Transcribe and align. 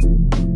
And 0.00 0.47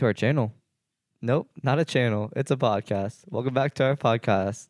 to 0.00 0.06
our 0.06 0.14
channel. 0.14 0.54
Nope, 1.20 1.50
not 1.62 1.78
a 1.78 1.84
channel. 1.84 2.32
It's 2.34 2.50
a 2.50 2.56
podcast. 2.56 3.24
Welcome 3.28 3.52
back 3.52 3.74
to 3.74 3.84
our 3.84 3.96
podcast. 3.96 4.68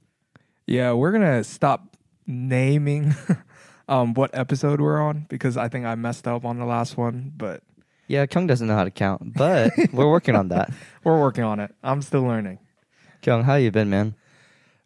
Yeah, 0.66 0.92
we're 0.94 1.12
gonna 1.12 1.44
stop 1.44 1.96
naming 2.26 3.14
um 3.88 4.14
what 4.14 4.30
episode 4.34 4.80
we're 4.80 5.00
on 5.00 5.26
because 5.28 5.56
I 5.56 5.68
think 5.68 5.86
I 5.86 5.94
messed 5.94 6.26
up 6.26 6.44
on 6.44 6.58
the 6.58 6.64
last 6.64 6.96
one, 6.96 7.32
but 7.36 7.62
Yeah, 8.08 8.26
Kyung 8.26 8.48
doesn't 8.48 8.66
know 8.66 8.74
how 8.74 8.82
to 8.82 8.90
count, 8.90 9.34
but 9.34 9.70
we're 9.92 10.10
working 10.10 10.34
on 10.34 10.48
that. 10.48 10.72
we're 11.04 11.20
working 11.20 11.44
on 11.44 11.60
it. 11.60 11.72
I'm 11.84 12.02
still 12.02 12.22
learning. 12.22 12.58
Kyung, 13.22 13.44
how 13.44 13.54
you 13.54 13.70
been, 13.70 13.88
man? 13.88 14.16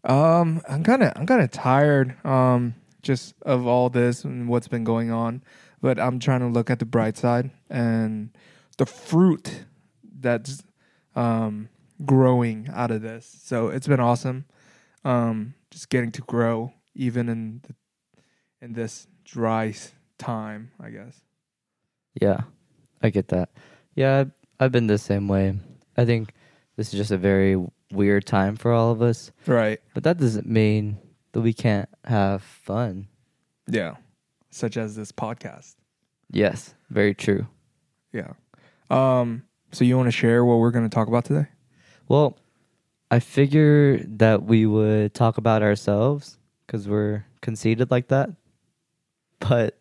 Um, 0.05 0.61
I'm 0.69 0.85
kind 0.85 1.03
of 1.03 1.13
I'm 1.17 1.25
kind 1.25 1.41
of 1.41 1.51
tired 1.53 2.23
um 2.27 2.75
just 3.01 3.35
of 3.43 3.67
all 3.67 3.89
this 3.89 4.25
and 4.25 4.47
what's 4.47 4.69
been 4.69 4.85
going 4.85 5.11
on, 5.11 5.43
but 5.81 5.99
I'm 5.99 6.19
trying 6.19 6.41
to 6.41 6.49
look 6.49 6.69
at 6.69 6.81
the 6.81 6.85
bright 6.85 7.17
side 7.17 7.51
and 7.71 8.29
the 8.77 8.85
fruit 8.85 9.65
that's 10.25 10.63
um 11.15 11.69
growing 12.05 12.69
out 12.73 12.91
of 12.91 13.03
this. 13.03 13.39
So 13.45 13.69
it's 13.69 13.87
been 13.87 14.01
awesome. 14.01 14.47
Um, 15.05 15.55
just 15.71 15.89
getting 15.91 16.11
to 16.13 16.23
grow 16.23 16.73
even 16.95 17.29
in 17.29 17.61
the, 17.63 17.75
in 18.61 18.73
this 18.73 19.07
dry 19.25 19.75
time, 20.19 20.73
I 20.81 20.91
guess. 20.91 21.21
Yeah, 22.21 22.41
I 23.03 23.11
get 23.11 23.29
that. 23.29 23.51
Yeah, 23.95 24.21
I've, 24.21 24.31
I've 24.59 24.73
been 24.73 24.87
the 24.89 24.99
same 24.99 25.29
way. 25.29 25.55
I 25.97 26.05
think 26.05 26.33
this 26.77 26.89
is 26.89 26.95
just 26.99 27.11
a 27.11 27.19
very 27.19 27.57
weird 27.93 28.27
time 28.27 28.57
for 28.57 28.73
all 28.73 28.91
of 28.91 29.03
us, 29.03 29.31
Right. 29.47 29.81
but 29.95 30.03
that 30.05 30.19
doesn't 30.19 30.47
mean 30.49 30.99
that 31.33 31.43
we 31.43 31.53
can't 31.53 31.89
have 32.05 32.43
fun. 32.43 33.09
Yeah. 33.69 33.97
Such 34.51 34.77
as 34.77 34.97
this 34.97 35.13
podcast. 35.13 35.75
Yes, 36.31 36.75
very 36.91 37.15
true. 37.15 37.47
Yeah. 38.13 38.33
Um. 38.91 39.43
So 39.75 39.85
you 39.85 39.97
want 39.97 40.07
to 40.07 40.13
share 40.13 40.45
what 40.45 40.59
we're 40.59 40.71
going 40.71 40.89
to 40.89 40.95
talk 40.95 41.09
about 41.09 41.25
today? 41.25 41.49
Well, 42.07 42.39
I 43.11 43.19
figure 43.19 43.99
that 44.05 44.45
we 44.45 44.67
would 44.67 45.15
talk 45.15 45.37
about 45.37 45.65
ourselves 45.65 46.39
because 46.65 46.87
we're 46.87 47.25
conceited 47.41 47.91
like 47.91 48.07
that, 48.07 48.31
but 49.41 49.77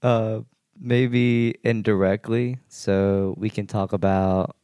uh, 0.00 0.42
maybe 0.78 1.56
indirectly, 1.64 2.58
so 2.68 3.34
we 3.36 3.50
can 3.50 3.66
talk 3.66 3.92
about 3.92 4.54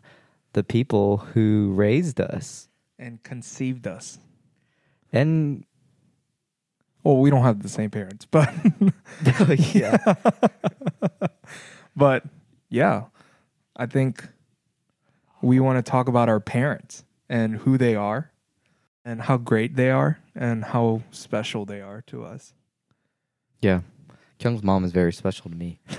the 0.53 0.63
people 0.63 1.17
who 1.17 1.73
raised 1.75 2.21
us. 2.21 2.69
And 3.01 3.21
conceived 3.25 3.89
us. 3.89 4.21
And 5.13 5.65
Well, 7.03 7.17
we 7.17 7.31
don't 7.31 7.43
have 7.43 7.65
the 7.65 7.69
same 7.69 7.91
parents, 7.91 8.27
but 8.27 8.49
yeah, 9.75 9.97
but 11.97 12.23
yeah, 12.69 13.07
I 13.81 13.87
think 13.87 14.29
we 15.41 15.59
want 15.59 15.83
to 15.83 15.91
talk 15.91 16.07
about 16.07 16.29
our 16.29 16.39
parents 16.39 17.03
and 17.31 17.57
who 17.57 17.79
they 17.79 17.95
are 17.97 18.31
and 19.07 19.23
how 19.23 19.39
great 19.39 19.75
they 19.75 19.91
are 19.91 20.21
and 20.35 20.63
how 20.67 21.01
special 21.11 21.65
they 21.65 21.81
are 21.81 22.03
to 22.09 22.23
us. 22.25 22.53
yeah. 23.63 23.81
Kyung's 24.39 24.63
mom 24.63 24.85
is 24.85 24.93
very 24.93 25.13
special 25.13 25.51
to 25.51 25.57
me. 25.57 25.81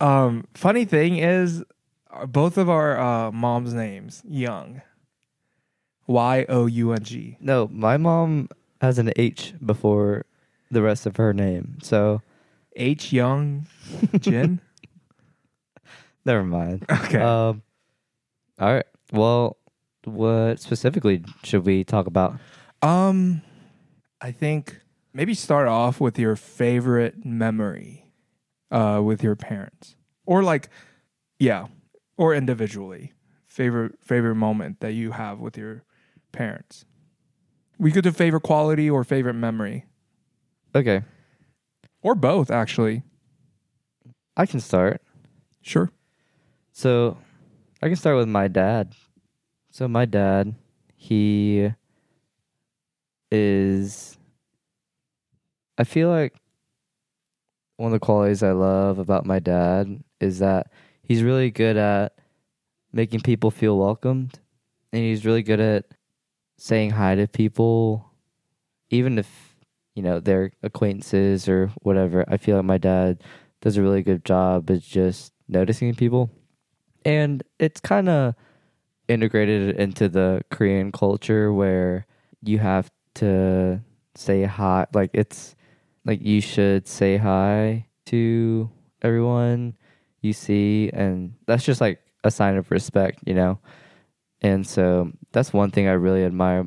Um, 0.00 0.46
funny 0.54 0.86
thing 0.86 1.18
is, 1.18 1.62
uh, 2.10 2.24
both 2.24 2.56
of 2.56 2.70
our 2.70 2.98
uh, 2.98 3.30
mom's 3.32 3.74
names 3.74 4.22
Young, 4.26 4.80
Y 6.06 6.46
O 6.48 6.66
U 6.66 6.92
N 6.92 7.04
G. 7.04 7.36
No, 7.38 7.68
my 7.70 7.98
mom 7.98 8.48
has 8.80 8.98
an 8.98 9.12
H 9.16 9.52
before 9.64 10.24
the 10.70 10.80
rest 10.80 11.04
of 11.04 11.16
her 11.16 11.34
name, 11.34 11.76
so 11.82 12.22
H 12.80 13.12
Young 13.12 13.66
Jin. 14.20 14.60
never 16.24 16.42
mind. 16.42 16.84
Okay. 16.90 17.20
Um, 17.20 17.62
all 18.58 18.74
right. 18.74 18.86
Well, 19.12 19.56
what 20.04 20.60
specifically 20.60 21.22
should 21.44 21.66
we 21.66 21.84
talk 21.84 22.06
about? 22.06 22.36
Um, 22.82 23.42
I 24.20 24.32
think 24.32 24.80
maybe 25.12 25.34
start 25.34 25.68
off 25.68 26.00
with 26.00 26.18
your 26.18 26.36
favorite 26.36 27.24
memory, 27.24 28.06
uh, 28.70 29.00
with 29.04 29.22
your 29.22 29.36
parents, 29.36 29.96
or 30.24 30.42
like, 30.42 30.68
yeah, 31.38 31.66
or 32.16 32.34
individually, 32.34 33.12
favorite 33.46 33.98
favorite 34.02 34.36
moment 34.36 34.80
that 34.80 34.92
you 34.92 35.10
have 35.12 35.38
with 35.38 35.58
your 35.58 35.84
parents. 36.32 36.84
We 37.78 37.92
could 37.92 38.04
do 38.04 38.12
favorite 38.12 38.42
quality 38.42 38.88
or 38.88 39.04
favorite 39.04 39.34
memory, 39.34 39.86
Okay, 40.74 41.02
or 42.02 42.14
both 42.14 42.50
actually. 42.50 43.02
I 44.36 44.46
can 44.46 44.60
start. 44.60 45.02
Sure. 45.60 45.90
So, 46.72 47.18
I 47.82 47.88
can 47.88 47.96
start 47.96 48.16
with 48.16 48.28
my 48.28 48.48
dad. 48.48 48.94
So, 49.70 49.88
my 49.88 50.04
dad, 50.04 50.54
he 50.96 51.70
is. 53.30 54.16
I 55.76 55.84
feel 55.84 56.08
like 56.08 56.34
one 57.76 57.88
of 57.88 57.92
the 57.92 58.04
qualities 58.04 58.42
I 58.42 58.52
love 58.52 58.98
about 58.98 59.26
my 59.26 59.38
dad 59.38 60.02
is 60.20 60.38
that 60.40 60.70
he's 61.02 61.22
really 61.22 61.50
good 61.50 61.76
at 61.76 62.14
making 62.92 63.20
people 63.20 63.50
feel 63.50 63.78
welcomed, 63.78 64.38
and 64.92 65.02
he's 65.02 65.24
really 65.24 65.42
good 65.42 65.60
at 65.60 65.86
saying 66.58 66.90
hi 66.90 67.14
to 67.14 67.26
people, 67.26 68.10
even 68.90 69.18
if 69.18 69.49
you 69.94 70.02
know 70.02 70.20
they're 70.20 70.52
acquaintances 70.62 71.48
or 71.48 71.68
whatever. 71.82 72.24
I 72.28 72.36
feel 72.36 72.56
like 72.56 72.64
my 72.64 72.78
dad 72.78 73.22
does 73.60 73.76
a 73.76 73.82
really 73.82 74.02
good 74.02 74.24
job 74.24 74.70
of 74.70 74.82
just 74.82 75.32
noticing 75.48 75.94
people, 75.94 76.30
and 77.04 77.42
it's 77.58 77.80
kind 77.80 78.08
of 78.08 78.34
integrated 79.08 79.76
into 79.76 80.08
the 80.08 80.42
Korean 80.50 80.92
culture 80.92 81.52
where 81.52 82.06
you 82.42 82.58
have 82.58 82.90
to 83.14 83.80
say 84.14 84.44
hi, 84.44 84.86
like 84.94 85.10
it's 85.12 85.54
like 86.04 86.22
you 86.22 86.40
should 86.40 86.86
say 86.88 87.16
hi 87.16 87.86
to 88.06 88.70
everyone 89.02 89.76
you 90.22 90.32
see, 90.32 90.90
and 90.92 91.34
that's 91.46 91.64
just 91.64 91.80
like 91.80 92.00
a 92.24 92.30
sign 92.30 92.56
of 92.56 92.70
respect, 92.70 93.20
you 93.26 93.34
know. 93.34 93.58
And 94.42 94.66
so 94.66 95.12
that's 95.32 95.52
one 95.52 95.70
thing 95.70 95.88
I 95.88 95.92
really 95.92 96.24
admire 96.24 96.66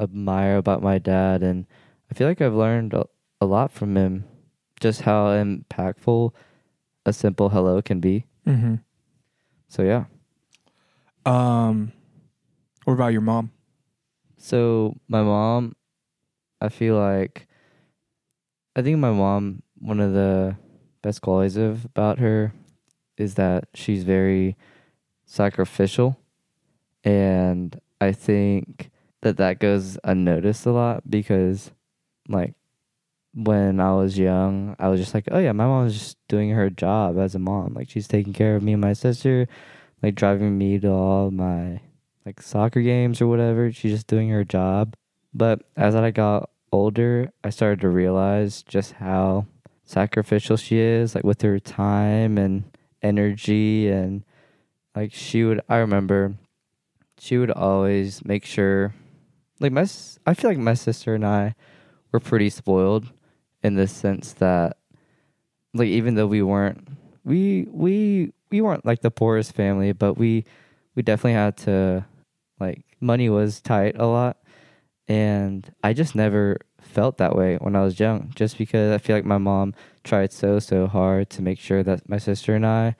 admire 0.00 0.56
about 0.56 0.82
my 0.82 0.98
dad, 0.98 1.42
and 1.42 1.66
I 2.12 2.14
feel 2.14 2.28
like 2.28 2.42
I've 2.42 2.52
learned 2.52 2.92
a, 2.92 3.06
lot 3.46 3.72
from 3.72 3.96
him, 3.96 4.26
just 4.80 5.00
how 5.00 5.28
impactful 5.28 6.34
a 7.06 7.12
simple 7.14 7.48
hello 7.48 7.80
can 7.80 8.00
be. 8.00 8.26
Mm-hmm. 8.46 8.74
So 9.70 9.82
yeah. 9.82 10.04
Um, 11.24 11.90
what 12.84 12.92
about 12.92 13.14
your 13.14 13.22
mom? 13.22 13.50
So 14.36 14.98
my 15.08 15.22
mom, 15.22 15.74
I 16.60 16.68
feel 16.68 16.96
like, 16.98 17.48
I 18.76 18.82
think 18.82 18.98
my 18.98 19.10
mom. 19.10 19.62
One 19.78 19.98
of 19.98 20.12
the 20.12 20.56
best 21.00 21.22
qualities 21.22 21.56
of 21.56 21.86
about 21.86 22.18
her 22.18 22.52
is 23.16 23.36
that 23.36 23.68
she's 23.72 24.04
very 24.04 24.58
sacrificial, 25.24 26.20
and 27.04 27.80
I 28.02 28.12
think 28.12 28.90
that 29.22 29.38
that 29.38 29.60
goes 29.60 29.98
unnoticed 30.04 30.66
a 30.66 30.72
lot 30.72 31.08
because, 31.08 31.72
like, 32.28 32.54
when 33.34 33.80
I 33.80 33.94
was 33.94 34.18
young, 34.18 34.76
I 34.78 34.88
was 34.88 35.00
just 35.00 35.14
like, 35.14 35.28
oh 35.30 35.38
yeah, 35.38 35.52
my 35.52 35.64
mom's 35.64 35.94
just 35.94 36.18
doing 36.28 36.50
her 36.50 36.68
job 36.68 37.18
as 37.18 37.34
a 37.34 37.38
mom. 37.38 37.74
Like 37.74 37.88
she's 37.88 38.08
taking 38.08 38.32
care 38.32 38.56
of 38.56 38.62
me 38.62 38.72
and 38.72 38.80
my 38.80 38.92
sister, 38.92 39.48
like 40.02 40.14
driving 40.14 40.58
me 40.58 40.78
to 40.80 40.88
all 40.88 41.30
my 41.30 41.80
like 42.26 42.42
soccer 42.42 42.82
games 42.82 43.20
or 43.20 43.26
whatever. 43.26 43.72
She's 43.72 43.92
just 43.92 44.06
doing 44.06 44.28
her 44.28 44.44
job. 44.44 44.94
But 45.32 45.62
as 45.76 45.94
I 45.94 46.10
got 46.10 46.50
older, 46.72 47.32
I 47.42 47.50
started 47.50 47.80
to 47.80 47.88
realize 47.88 48.62
just 48.62 48.92
how 48.92 49.46
sacrificial 49.84 50.58
she 50.58 50.78
is, 50.78 51.14
like 51.14 51.24
with 51.24 51.40
her 51.40 51.58
time 51.58 52.36
and 52.36 52.64
energy. 53.02 53.88
And 53.88 54.24
like 54.94 55.12
she 55.14 55.42
would, 55.44 55.62
I 55.70 55.76
remember 55.76 56.34
she 57.18 57.38
would 57.38 57.50
always 57.50 58.22
make 58.26 58.44
sure, 58.44 58.94
like 59.58 59.72
my, 59.72 59.86
I 60.26 60.34
feel 60.34 60.50
like 60.50 60.58
my 60.58 60.74
sister 60.74 61.14
and 61.14 61.24
I 61.24 61.54
were 62.12 62.20
pretty 62.20 62.50
spoiled 62.50 63.10
in 63.62 63.74
the 63.74 63.86
sense 63.86 64.34
that 64.34 64.76
like 65.74 65.88
even 65.88 66.14
though 66.14 66.26
we 66.26 66.42
weren't 66.42 66.86
we 67.24 67.66
we 67.70 68.32
we 68.50 68.60
weren't 68.60 68.84
like 68.84 69.00
the 69.00 69.10
poorest 69.10 69.54
family, 69.54 69.92
but 69.92 70.14
we 70.14 70.44
we 70.94 71.02
definitely 71.02 71.34
had 71.34 71.56
to 71.58 72.04
like 72.60 72.84
money 73.00 73.28
was 73.28 73.60
tight 73.60 73.96
a 73.98 74.06
lot. 74.06 74.36
And 75.08 75.70
I 75.82 75.92
just 75.92 76.14
never 76.14 76.58
felt 76.80 77.18
that 77.18 77.34
way 77.34 77.56
when 77.56 77.74
I 77.76 77.82
was 77.82 77.98
young 77.98 78.32
just 78.34 78.58
because 78.58 78.92
I 78.92 78.98
feel 78.98 79.16
like 79.16 79.24
my 79.24 79.38
mom 79.38 79.74
tried 80.04 80.32
so 80.32 80.58
so 80.58 80.86
hard 80.86 81.30
to 81.30 81.42
make 81.42 81.58
sure 81.58 81.82
that 81.82 82.08
my 82.08 82.18
sister 82.18 82.54
and 82.54 82.66
I 82.66 82.96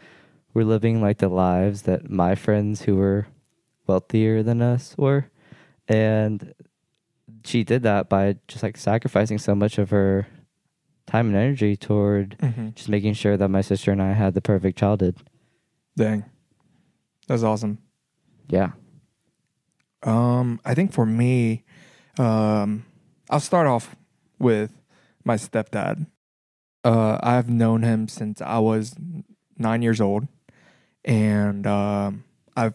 were 0.54 0.64
living 0.64 1.00
like 1.00 1.18
the 1.18 1.28
lives 1.28 1.82
that 1.82 2.10
my 2.10 2.34
friends 2.34 2.82
who 2.82 2.96
were 2.96 3.26
wealthier 3.86 4.42
than 4.42 4.62
us 4.62 4.94
were. 4.96 5.26
And 5.88 6.54
she 7.44 7.64
did 7.64 7.82
that 7.82 8.08
by 8.08 8.36
just 8.48 8.62
like 8.62 8.76
sacrificing 8.76 9.38
so 9.38 9.54
much 9.54 9.78
of 9.78 9.90
her 9.90 10.26
time 11.06 11.26
and 11.28 11.36
energy 11.36 11.76
toward 11.76 12.36
Mm-hmm. 12.38 12.70
just 12.74 12.88
making 12.88 13.14
sure 13.14 13.36
that 13.36 13.48
my 13.48 13.60
sister 13.60 13.90
and 13.92 14.00
I 14.02 14.12
had 14.12 14.34
the 14.34 14.40
perfect 14.40 14.78
childhood. 14.78 15.16
Dang, 15.96 16.24
that's 17.26 17.42
awesome. 17.42 17.78
Yeah. 18.48 18.72
Um, 20.02 20.60
I 20.64 20.74
think 20.74 20.92
for 20.92 21.06
me, 21.06 21.64
um, 22.18 22.84
I'll 23.30 23.40
start 23.40 23.66
off 23.66 23.94
with 24.38 24.72
my 25.24 25.36
stepdad. 25.36 26.06
Uh, 26.84 27.18
I've 27.22 27.48
known 27.48 27.82
him 27.82 28.08
since 28.08 28.40
I 28.42 28.58
was 28.58 28.94
nine 29.56 29.82
years 29.82 30.00
old, 30.00 30.26
and 31.04 31.66
um, 31.66 32.24
I've 32.56 32.74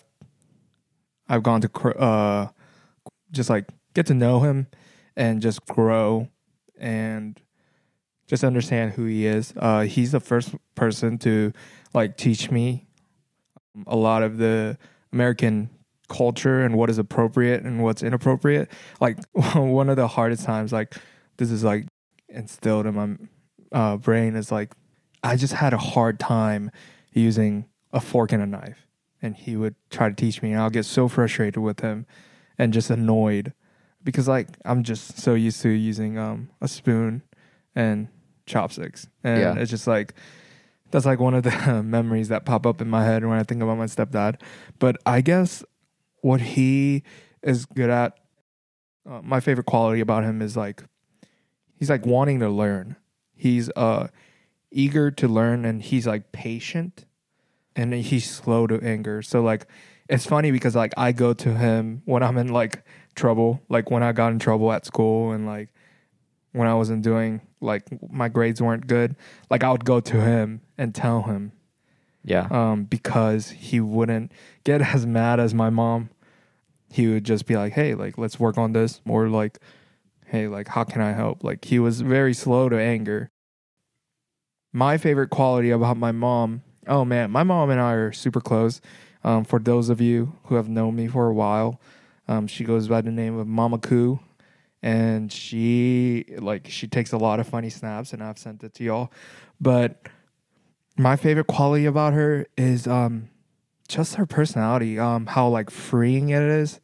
I've 1.28 1.44
gone 1.44 1.60
to 1.62 1.68
cr- 1.68 1.98
uh, 2.00 2.48
just 3.32 3.50
like 3.50 3.66
get 3.98 4.06
to 4.06 4.14
know 4.14 4.42
him 4.42 4.68
and 5.16 5.42
just 5.42 5.66
grow 5.66 6.30
and 6.80 7.42
just 8.28 8.44
understand 8.44 8.92
who 8.92 9.06
he 9.06 9.26
is. 9.26 9.56
Uh, 9.58 9.82
he's 9.82 10.12
the 10.12 10.20
first 10.20 10.54
person 10.76 11.18
to 11.18 11.52
like 11.96 12.16
teach 12.16 12.52
me 12.52 12.86
a 13.88 13.96
lot 13.96 14.22
of 14.22 14.38
the 14.38 14.78
American 15.12 15.72
culture 16.10 16.62
and 16.62 16.78
what 16.78 16.92
is 16.92 17.00
appropriate 17.00 17.64
and 17.64 17.82
what's 17.82 18.04
inappropriate. 18.04 18.70
Like 19.02 19.18
one 19.56 19.90
of 19.90 19.96
the 19.96 20.08
hardest 20.08 20.46
times, 20.46 20.72
like 20.72 20.96
this 21.38 21.50
is 21.50 21.64
like 21.64 21.88
instilled 22.30 22.86
in 22.86 22.94
my 22.94 23.16
uh, 23.72 23.98
brain 23.98 24.36
is 24.36 24.52
like 24.52 24.74
I 25.24 25.38
just 25.38 25.54
had 25.54 25.74
a 25.74 25.80
hard 25.80 26.20
time 26.20 26.70
using 27.14 27.66
a 27.92 28.00
fork 28.00 28.32
and 28.32 28.44
a 28.44 28.46
knife, 28.46 28.86
and 29.24 29.36
he 29.36 29.56
would 29.56 29.74
try 29.90 30.08
to 30.08 30.16
teach 30.16 30.44
me, 30.44 30.52
and 30.52 30.62
I'll 30.62 30.70
get 30.70 30.86
so 30.86 31.08
frustrated 31.08 31.58
with 31.58 31.80
him 31.80 32.06
and 32.60 32.72
just 32.72 32.92
annoyed 32.92 33.54
because 34.08 34.26
like 34.28 34.48
I'm 34.64 34.84
just 34.84 35.20
so 35.20 35.34
used 35.34 35.62
to 35.64 35.70
using 35.70 36.18
um 36.18 36.50
a 36.62 36.68
spoon 36.70 37.24
and 37.76 38.08
chopsticks, 38.46 39.08
and 39.22 39.40
Yeah. 39.40 39.62
it's 39.62 39.70
just 39.70 39.86
like 39.86 40.14
that's 40.92 41.06
like 41.06 41.20
one 41.20 41.34
of 41.34 41.44
the 41.44 41.84
memories 41.86 42.30
that 42.30 42.46
pop 42.46 42.66
up 42.66 42.80
in 42.82 42.90
my 42.90 43.04
head 43.04 43.26
when 43.26 43.38
I 43.38 43.44
think 43.44 43.62
about 43.62 43.78
my 43.78 43.86
stepdad. 43.86 44.42
But 44.80 44.96
I 45.06 45.20
guess 45.20 45.62
what 46.22 46.40
he 46.40 47.04
is 47.44 47.66
good 47.66 47.90
at, 47.90 48.18
uh, 49.06 49.20
my 49.22 49.42
favorite 49.42 49.66
quality 49.66 50.00
about 50.00 50.24
him 50.24 50.42
is 50.42 50.56
like 50.56 50.84
he's 51.76 51.90
like 51.90 52.06
wanting 52.06 52.40
to 52.40 52.50
learn. 52.50 52.96
He's 53.36 53.70
uh 53.76 54.08
eager 54.72 55.12
to 55.12 55.28
learn 55.28 55.66
and 55.66 55.82
he's 55.82 56.08
like 56.08 56.32
patient 56.32 57.06
and 57.76 57.94
he's 57.94 58.30
slow 58.30 58.68
to 58.68 58.80
anger. 58.82 59.22
So 59.22 59.42
like 59.42 59.68
it's 60.10 60.26
funny 60.26 60.52
because 60.52 60.74
like 60.74 60.94
I 60.96 61.12
go 61.12 61.34
to 61.34 61.54
him 61.54 62.02
when 62.06 62.24
I'm 62.24 62.38
in 62.38 62.48
like 62.48 62.84
trouble, 63.18 63.62
like 63.68 63.92
when 63.92 64.04
I 64.04 64.14
got 64.14 64.32
in 64.32 64.40
trouble 64.40 64.72
at 64.72 64.86
school 64.86 65.32
and 65.32 65.46
like 65.46 65.70
when 66.54 66.68
I 66.68 66.74
wasn't 66.74 67.02
doing 67.04 67.42
like 67.60 67.84
my 68.12 68.30
grades 68.30 68.62
weren't 68.62 68.88
good, 68.88 69.16
like 69.50 69.64
I 69.64 69.72
would 69.72 69.84
go 69.84 70.00
to 70.00 70.22
him 70.22 70.62
and 70.78 70.96
tell 70.96 71.24
him 71.24 71.52
Yeah. 72.24 72.48
um, 72.50 72.86
because 72.86 73.50
he 73.50 73.80
wouldn't 73.82 74.32
get 74.64 74.82
as 74.82 75.06
mad 75.06 75.40
as 75.40 75.54
my 75.54 75.70
mom. 75.70 76.10
He 76.90 77.08
would 77.08 77.26
just 77.26 77.46
be 77.46 77.58
like, 77.58 77.74
"Hey, 77.74 77.94
like 77.96 78.18
let's 78.18 78.40
work 78.40 78.58
on 78.58 78.72
this," 78.72 79.02
or 79.06 79.28
like, 79.28 79.60
"Hey, 80.28 80.48
like 80.48 80.70
how 80.70 80.86
can 80.86 81.02
I 81.02 81.12
help?" 81.12 81.44
Like 81.44 81.66
he 81.66 81.80
was 81.80 82.00
very 82.02 82.34
slow 82.34 82.70
to 82.70 82.80
anger. 82.80 83.30
My 84.74 84.98
favorite 84.98 85.30
quality 85.30 85.70
about 85.72 85.98
my 85.98 86.12
mom, 86.12 86.62
oh 86.88 87.04
man, 87.04 87.32
my 87.32 87.44
mom 87.44 87.70
and 87.70 87.80
I 87.82 87.94
are 87.94 88.12
super 88.14 88.40
close. 88.42 88.80
Um, 89.24 89.44
for 89.44 89.60
those 89.60 89.90
of 89.90 90.00
you 90.00 90.36
who 90.46 90.56
have 90.56 90.70
known 90.70 90.96
me 90.96 91.08
for 91.08 91.28
a 91.28 91.34
while, 91.34 91.82
um, 92.28 92.48
she 92.48 92.64
goes 92.64 92.88
by 92.88 93.02
the 93.02 93.12
name 93.12 93.38
of 93.38 93.48
Mama 93.48 93.78
Koo, 93.78 94.20
and 94.82 95.32
she 95.32 96.26
like 96.38 96.68
she 96.70 96.88
takes 96.88 97.12
a 97.12 97.18
lot 97.18 97.40
of 97.40 97.48
funny 97.48 97.70
snaps, 97.70 98.14
and 98.14 98.24
I've 98.24 98.38
sent 98.38 98.64
it 98.64 98.74
to 98.76 98.84
y'all. 98.84 99.12
But 99.60 100.08
my 100.98 101.16
favorite 101.16 101.48
quality 101.48 101.86
about 101.86 102.14
her 102.14 102.48
is 102.58 102.88
um 102.88 103.30
just 103.88 104.16
her 104.16 104.26
personality 104.26 105.00
um 105.00 105.28
how 105.28 105.48
like 105.48 105.70
freeing 105.70 106.30
it 106.30 106.42
is 106.42 106.80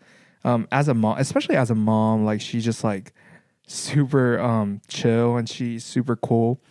um 0.45 0.67
as 0.71 0.87
a 0.87 0.93
mom 0.93 1.17
especially 1.17 1.55
as 1.55 1.69
a 1.71 1.75
mom 1.75 2.23
like 2.23 2.39
she's 2.39 2.63
just 2.63 2.83
like 2.83 3.11
super 3.67 4.39
um 4.39 4.79
chill 4.87 5.35
and 5.35 5.49
she's 5.49 5.83
super 5.83 6.15
cool 6.15 6.61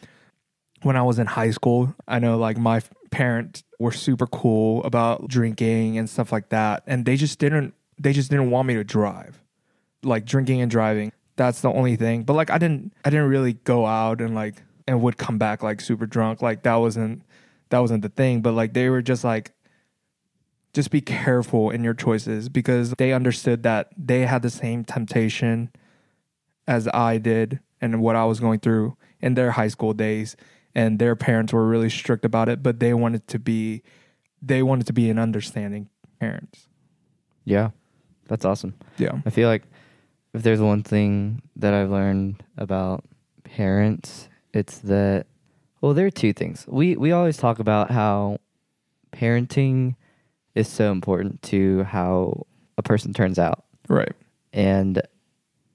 when 0.82 0.96
i 0.96 1.02
was 1.02 1.18
in 1.18 1.26
high 1.26 1.50
school 1.50 1.94
i 2.06 2.18
know 2.18 2.38
like 2.38 2.56
my 2.56 2.80
parents 3.10 3.64
were 3.78 3.92
super 3.92 4.26
cool 4.26 4.82
about 4.84 5.28
drinking 5.28 5.98
and 5.98 6.08
stuff 6.08 6.32
like 6.32 6.48
that 6.50 6.82
and 6.86 7.04
they 7.04 7.16
just 7.16 7.38
didn't 7.38 7.74
they 7.98 8.12
just 8.12 8.30
didn't 8.30 8.50
want 8.50 8.68
me 8.68 8.74
to 8.74 8.84
drive. 8.84 9.42
Like 10.02 10.24
drinking 10.24 10.60
and 10.60 10.70
driving 10.70 11.12
that's 11.36 11.60
the 11.60 11.70
only 11.70 11.96
thing. 11.96 12.22
But 12.22 12.34
like 12.34 12.50
i 12.50 12.58
didn't 12.58 12.92
i 13.04 13.10
didn't 13.10 13.28
really 13.28 13.54
go 13.54 13.86
out 13.86 14.20
and 14.20 14.34
like 14.34 14.62
and 14.86 15.00
would 15.02 15.16
come 15.16 15.38
back 15.38 15.62
like 15.62 15.80
super 15.80 16.06
drunk. 16.06 16.42
Like 16.42 16.62
that 16.62 16.76
wasn't 16.76 17.22
that 17.70 17.78
wasn't 17.78 18.02
the 18.02 18.08
thing. 18.08 18.42
But 18.42 18.52
like 18.52 18.74
they 18.74 18.88
were 18.88 19.02
just 19.02 19.24
like 19.24 19.52
just 20.72 20.90
be 20.90 21.00
careful 21.00 21.70
in 21.70 21.84
your 21.84 21.94
choices 21.94 22.48
because 22.48 22.94
they 22.96 23.12
understood 23.12 23.62
that 23.62 23.90
they 23.96 24.24
had 24.24 24.42
the 24.42 24.50
same 24.50 24.84
temptation 24.84 25.70
as 26.66 26.88
I 26.94 27.18
did 27.18 27.60
and 27.80 28.00
what 28.00 28.16
I 28.16 28.24
was 28.24 28.40
going 28.40 28.60
through 28.60 28.96
in 29.20 29.34
their 29.34 29.50
high 29.52 29.68
school 29.68 29.92
days. 29.92 30.36
And 30.74 30.98
their 30.98 31.14
parents 31.14 31.52
were 31.52 31.66
really 31.66 31.90
strict 31.90 32.24
about 32.24 32.48
it 32.48 32.62
but 32.62 32.80
they 32.80 32.94
wanted 32.94 33.26
to 33.28 33.38
be 33.38 33.82
they 34.40 34.62
wanted 34.62 34.86
to 34.86 34.92
be 34.92 35.10
an 35.10 35.18
understanding 35.18 35.88
parents. 36.18 36.68
Yeah. 37.44 37.70
That's 38.32 38.46
awesome. 38.46 38.72
yeah 38.96 39.20
I 39.26 39.30
feel 39.30 39.46
like 39.46 39.64
if 40.32 40.42
there's 40.42 40.60
one 40.60 40.82
thing 40.82 41.42
that 41.56 41.74
I've 41.74 41.90
learned 41.90 42.42
about 42.56 43.04
parents, 43.44 44.30
it's 44.54 44.78
that 44.78 45.26
well, 45.82 45.92
there 45.92 46.06
are 46.06 46.10
two 46.10 46.32
things. 46.32 46.64
We 46.66 46.96
we 46.96 47.12
always 47.12 47.36
talk 47.36 47.58
about 47.58 47.90
how 47.90 48.38
parenting 49.12 49.96
is 50.54 50.66
so 50.66 50.92
important 50.92 51.42
to 51.42 51.82
how 51.84 52.46
a 52.78 52.82
person 52.82 53.12
turns 53.12 53.38
out. 53.38 53.64
right 53.88 54.12
And 54.54 55.02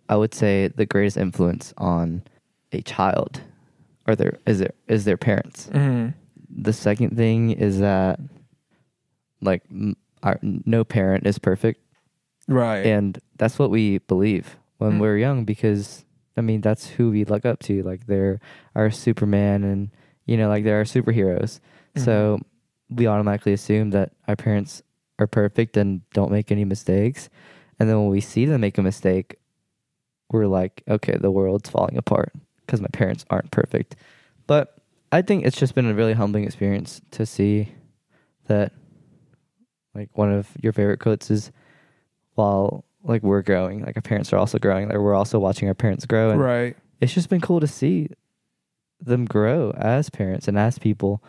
I 0.10 0.16
would 0.16 0.34
say 0.34 0.70
the 0.70 0.88
greatest 0.88 1.18
influence 1.18 1.76
on 1.78 2.24
a 2.72 2.82
child 2.82 3.42
are 4.08 4.16
their 4.16 4.40
is 4.48 4.58
their 4.58 4.74
is 4.88 5.06
their 5.06 5.18
parents. 5.18 5.70
mm-hmm. 5.72 6.10
The 6.50 6.74
second 6.74 7.16
thing 7.16 7.52
is 7.52 7.80
that 7.82 8.20
like 9.42 9.62
our, 10.24 10.40
no 10.42 10.84
parent 10.84 11.28
is 11.28 11.38
perfect 11.38 11.82
right 12.48 12.86
and 12.86 13.20
that's 13.38 13.60
what 13.60 13.70
we 13.70 13.98
believe 14.00 14.58
when 14.77 14.94
Mm. 14.94 15.00
we're 15.01 15.18
young 15.18 15.44
because 15.46 16.06
I 16.38 16.42
mean 16.42 16.62
that's 16.62 16.88
who 16.88 17.10
we 17.12 17.25
look 17.25 17.46
up 17.46 17.60
to. 17.62 17.84
Like 17.84 18.08
they're 18.08 18.39
our 18.75 18.89
Superman 18.92 19.63
and 19.63 19.89
you 20.25 20.38
know 20.38 20.48
like 20.50 20.63
they're 20.63 20.77
our 20.77 20.84
superheroes. 20.84 21.60
So 21.96 22.39
we 22.89 23.08
automatically 23.08 23.54
assume 23.54 23.89
that 23.92 24.12
our 24.27 24.36
parents 24.36 24.84
are 25.20 25.25
perfect 25.27 25.75
and 25.77 26.01
don't 26.13 26.32
make 26.32 26.51
any 26.51 26.63
mistakes. 26.63 27.27
And 27.80 27.89
then 27.89 27.98
when 27.98 28.10
we 28.10 28.22
see 28.22 28.46
them 28.46 28.62
make 28.62 28.77
a 28.77 28.84
mistake, 28.84 29.38
we're 30.32 30.46
like, 30.48 30.84
okay, 30.88 31.18
the 31.20 31.32
world's 31.32 31.70
falling 31.70 31.98
apart 31.98 32.32
because 32.66 32.82
my 32.82 32.88
parents 32.94 33.25
aren't 33.32 33.50
perfect. 33.51 33.96
But 34.46 34.75
I 35.12 35.22
think 35.24 35.44
it's 35.46 35.58
just 35.58 35.74
been 35.74 35.88
a 35.88 35.94
really 35.94 36.13
humbling 36.13 36.44
experience 36.44 37.01
to 37.12 37.25
see 37.25 37.72
that 38.48 38.74
like 39.96 40.10
one 40.13 40.32
of 40.32 40.50
your 40.62 40.72
favorite 40.74 41.00
quotes 41.00 41.32
is 41.32 41.51
while 42.38 42.86
like 43.03 43.24
we're 43.24 43.41
growing, 43.41 43.84
like 43.84 43.96
our 43.96 44.01
parents 44.01 44.32
are 44.34 44.38
also 44.38 44.58
growing, 44.60 44.88
like 44.89 44.98
we're 44.98 45.13
also 45.13 45.39
watching 45.39 45.67
our 45.67 45.74
parents 45.74 46.06
grow 46.06 46.29
and 46.32 46.39
right 46.41 46.75
it's 47.01 47.13
just 47.13 47.29
been 47.29 47.41
cool 47.41 47.60
to 47.60 47.67
see 47.67 48.10
them 49.01 49.25
grow 49.25 49.72
as 49.77 50.10
parents 50.10 50.48
and 50.48 50.58
as 50.58 50.79
people 50.79 51.22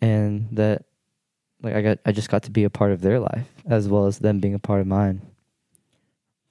and 0.00 0.48
that 0.52 0.84
like 1.62 1.74
I 1.74 1.82
got 1.82 1.98
I 2.06 2.12
just 2.12 2.30
got 2.30 2.44
to 2.44 2.50
be 2.50 2.64
a 2.64 2.70
part 2.70 2.92
of 2.92 3.00
their 3.02 3.18
life 3.20 3.46
as 3.66 3.88
well 3.88 4.06
as 4.06 4.18
them 4.20 4.40
being 4.40 4.54
a 4.54 4.58
part 4.58 4.80
of 4.80 4.86
mine. 4.86 5.20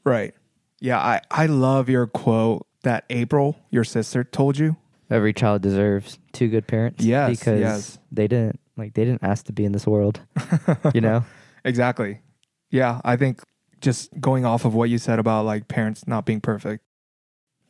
right 0.05 0.33
yeah 0.79 0.99
i 0.99 1.21
i 1.31 1.45
love 1.45 1.89
your 1.89 2.07
quote 2.07 2.65
that 2.83 3.03
april 3.09 3.57
your 3.69 3.83
sister 3.83 4.23
told 4.23 4.57
you 4.57 4.75
Every 5.11 5.33
child 5.33 5.63
deserves 5.63 6.19
two 6.33 6.49
good 6.49 6.67
parents. 6.67 7.03
Yes, 7.03 7.31
Because 7.39 7.59
yes. 7.59 7.99
they 8.11 8.27
didn't 8.27 8.59
like 8.77 8.93
they 8.93 9.05
didn't 9.05 9.23
ask 9.23 9.45
to 9.47 9.51
be 9.51 9.65
in 9.65 9.71
this 9.71 9.87
world. 9.87 10.21
you 10.93 11.01
know? 11.07 11.25
Exactly. 11.65 12.21
Yeah, 12.69 13.01
I 13.03 13.15
think 13.17 13.41
just 13.81 14.09
going 14.19 14.45
off 14.45 14.65
of 14.65 14.73
what 14.73 14.89
you 14.89 14.97
said 14.97 15.19
about 15.19 15.45
like 15.45 15.67
parents 15.67 16.07
not 16.07 16.25
being 16.25 16.41
perfect, 16.41 16.83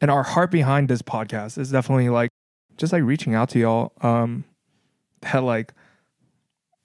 and 0.01 0.09
our 0.09 0.23
heart 0.23 0.51
behind 0.51 0.87
this 0.87 1.01
podcast 1.01 1.57
is 1.57 1.71
definitely 1.71 2.09
like 2.09 2.29
just 2.77 2.93
like 2.93 3.03
reaching 3.03 3.35
out 3.35 3.49
to 3.49 3.59
y'all 3.59 3.91
um 4.01 4.45
that 5.21 5.43
like 5.43 5.73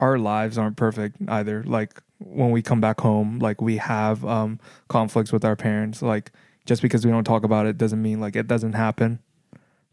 our 0.00 0.18
lives 0.18 0.58
aren't 0.58 0.76
perfect 0.76 1.16
either. 1.28 1.62
Like 1.64 2.02
when 2.18 2.50
we 2.50 2.62
come 2.62 2.80
back 2.80 3.00
home 3.00 3.38
like 3.38 3.60
we 3.60 3.76
have 3.78 4.24
um 4.24 4.58
conflicts 4.88 5.32
with 5.32 5.44
our 5.44 5.56
parents. 5.56 6.02
Like 6.02 6.32
just 6.66 6.82
because 6.82 7.04
we 7.04 7.12
don't 7.12 7.24
talk 7.24 7.44
about 7.44 7.66
it 7.66 7.78
doesn't 7.78 8.02
mean 8.02 8.20
like 8.20 8.36
it 8.36 8.46
doesn't 8.46 8.72
happen. 8.72 9.20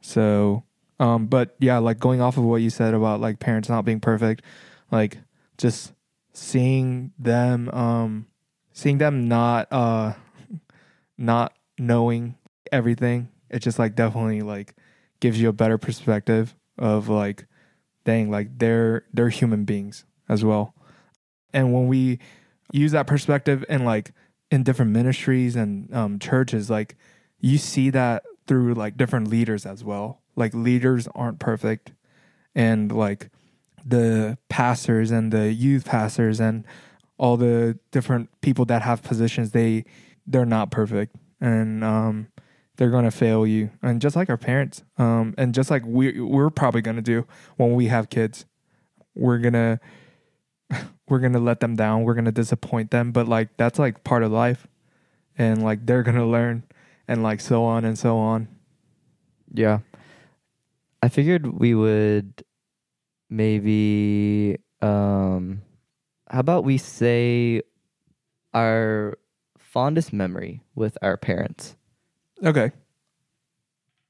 So 0.01 0.63
um 0.99 1.27
but 1.27 1.55
yeah 1.59 1.77
like 1.77 1.99
going 1.99 2.21
off 2.21 2.37
of 2.37 2.43
what 2.43 2.61
you 2.61 2.69
said 2.69 2.93
about 2.93 3.21
like 3.21 3.39
parents 3.39 3.69
not 3.69 3.85
being 3.85 3.99
perfect 3.99 4.43
like 4.91 5.19
just 5.57 5.93
seeing 6.33 7.11
them 7.17 7.69
um 7.69 8.27
seeing 8.73 8.97
them 8.97 9.27
not 9.27 9.67
uh 9.71 10.13
not 11.17 11.53
knowing 11.77 12.35
everything 12.71 13.29
it 13.51 13.59
just 13.59 13.77
like 13.77 13.95
definitely 13.95 14.41
like 14.41 14.75
gives 15.19 15.39
you 15.39 15.49
a 15.49 15.53
better 15.53 15.77
perspective 15.77 16.55
of 16.77 17.09
like 17.09 17.45
dang 18.05 18.31
like 18.31 18.57
they're 18.57 19.03
they're 19.13 19.29
human 19.29 19.65
beings 19.65 20.05
as 20.27 20.43
well. 20.43 20.73
And 21.53 21.73
when 21.73 21.87
we 21.87 22.19
use 22.71 22.93
that 22.93 23.07
perspective 23.07 23.65
in 23.69 23.83
like 23.85 24.13
in 24.49 24.63
different 24.63 24.91
ministries 24.91 25.55
and 25.55 25.93
um 25.93 26.17
churches 26.17 26.69
like 26.69 26.95
you 27.39 27.57
see 27.57 27.89
that 27.89 28.23
through 28.47 28.73
like 28.73 28.97
different 28.97 29.27
leaders 29.27 29.65
as 29.65 29.83
well. 29.83 30.21
Like 30.35 30.53
leaders 30.53 31.07
aren't 31.13 31.39
perfect 31.39 31.91
and 32.55 32.91
like 32.91 33.29
the 33.83 34.37
pastors 34.49 35.11
and 35.11 35.31
the 35.31 35.51
youth 35.51 35.85
pastors 35.85 36.39
and 36.39 36.65
all 37.21 37.37
the 37.37 37.77
different 37.91 38.29
people 38.41 38.65
that 38.65 38.81
have 38.81 39.03
positions 39.03 39.51
they 39.51 39.85
they're 40.25 40.45
not 40.45 40.71
perfect. 40.71 41.15
And 41.39 41.83
um 41.83 42.27
they're 42.77 42.89
going 42.89 43.05
to 43.05 43.11
fail 43.11 43.45
you. 43.45 43.69
And 43.83 44.01
just 44.01 44.15
like 44.15 44.29
our 44.29 44.37
parents 44.37 44.83
um 44.97 45.35
and 45.37 45.53
just 45.53 45.69
like 45.69 45.83
we 45.85 46.19
we're 46.19 46.49
probably 46.49 46.81
going 46.81 46.95
to 46.97 47.01
do 47.01 47.25
when 47.55 47.75
we 47.75 47.85
have 47.87 48.09
kids. 48.09 48.45
We're 49.13 49.37
going 49.37 49.53
to 49.53 49.79
we're 51.07 51.19
going 51.19 51.33
to 51.33 51.39
let 51.39 51.59
them 51.59 51.75
down. 51.75 52.03
We're 52.03 52.15
going 52.15 52.25
to 52.25 52.31
disappoint 52.31 52.89
them. 52.89 53.11
But 53.11 53.27
like 53.27 53.55
that's 53.55 53.77
like 53.77 54.03
part 54.03 54.23
of 54.23 54.31
life. 54.31 54.65
And 55.37 55.63
like 55.63 55.85
they're 55.85 56.03
going 56.03 56.17
to 56.17 56.25
learn 56.25 56.63
and 57.07 57.21
like 57.21 57.39
so 57.39 57.63
on 57.63 57.85
and 57.85 57.97
so 57.97 58.17
on. 58.17 58.47
Yeah. 59.53 59.79
I 61.03 61.09
figured 61.09 61.45
we 61.45 61.75
would 61.75 62.43
maybe 63.29 64.57
um 64.81 65.61
how 66.31 66.39
about 66.39 66.63
we 66.63 66.77
say 66.77 67.61
our 68.53 69.17
fondest 69.57 70.11
memory 70.13 70.61
with 70.75 70.97
our 71.01 71.17
parents. 71.17 71.75
Okay. 72.43 72.71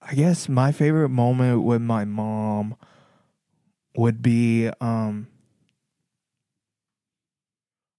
I 0.01 0.15
guess 0.15 0.49
my 0.49 0.71
favorite 0.71 1.09
moment 1.09 1.63
with 1.63 1.81
my 1.81 2.05
mom 2.05 2.75
would 3.95 4.21
be 4.21 4.69
um 4.79 5.27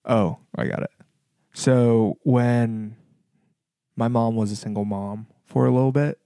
Oh, 0.05 0.39
I 0.57 0.67
got 0.67 0.83
it. 0.83 0.91
So 1.53 2.19
when 2.25 2.97
my 3.95 4.09
mom 4.09 4.35
was 4.35 4.51
a 4.51 4.57
single 4.57 4.85
mom 4.85 5.29
for 5.45 5.67
a 5.67 5.71
little 5.71 5.93
bit 5.93 6.19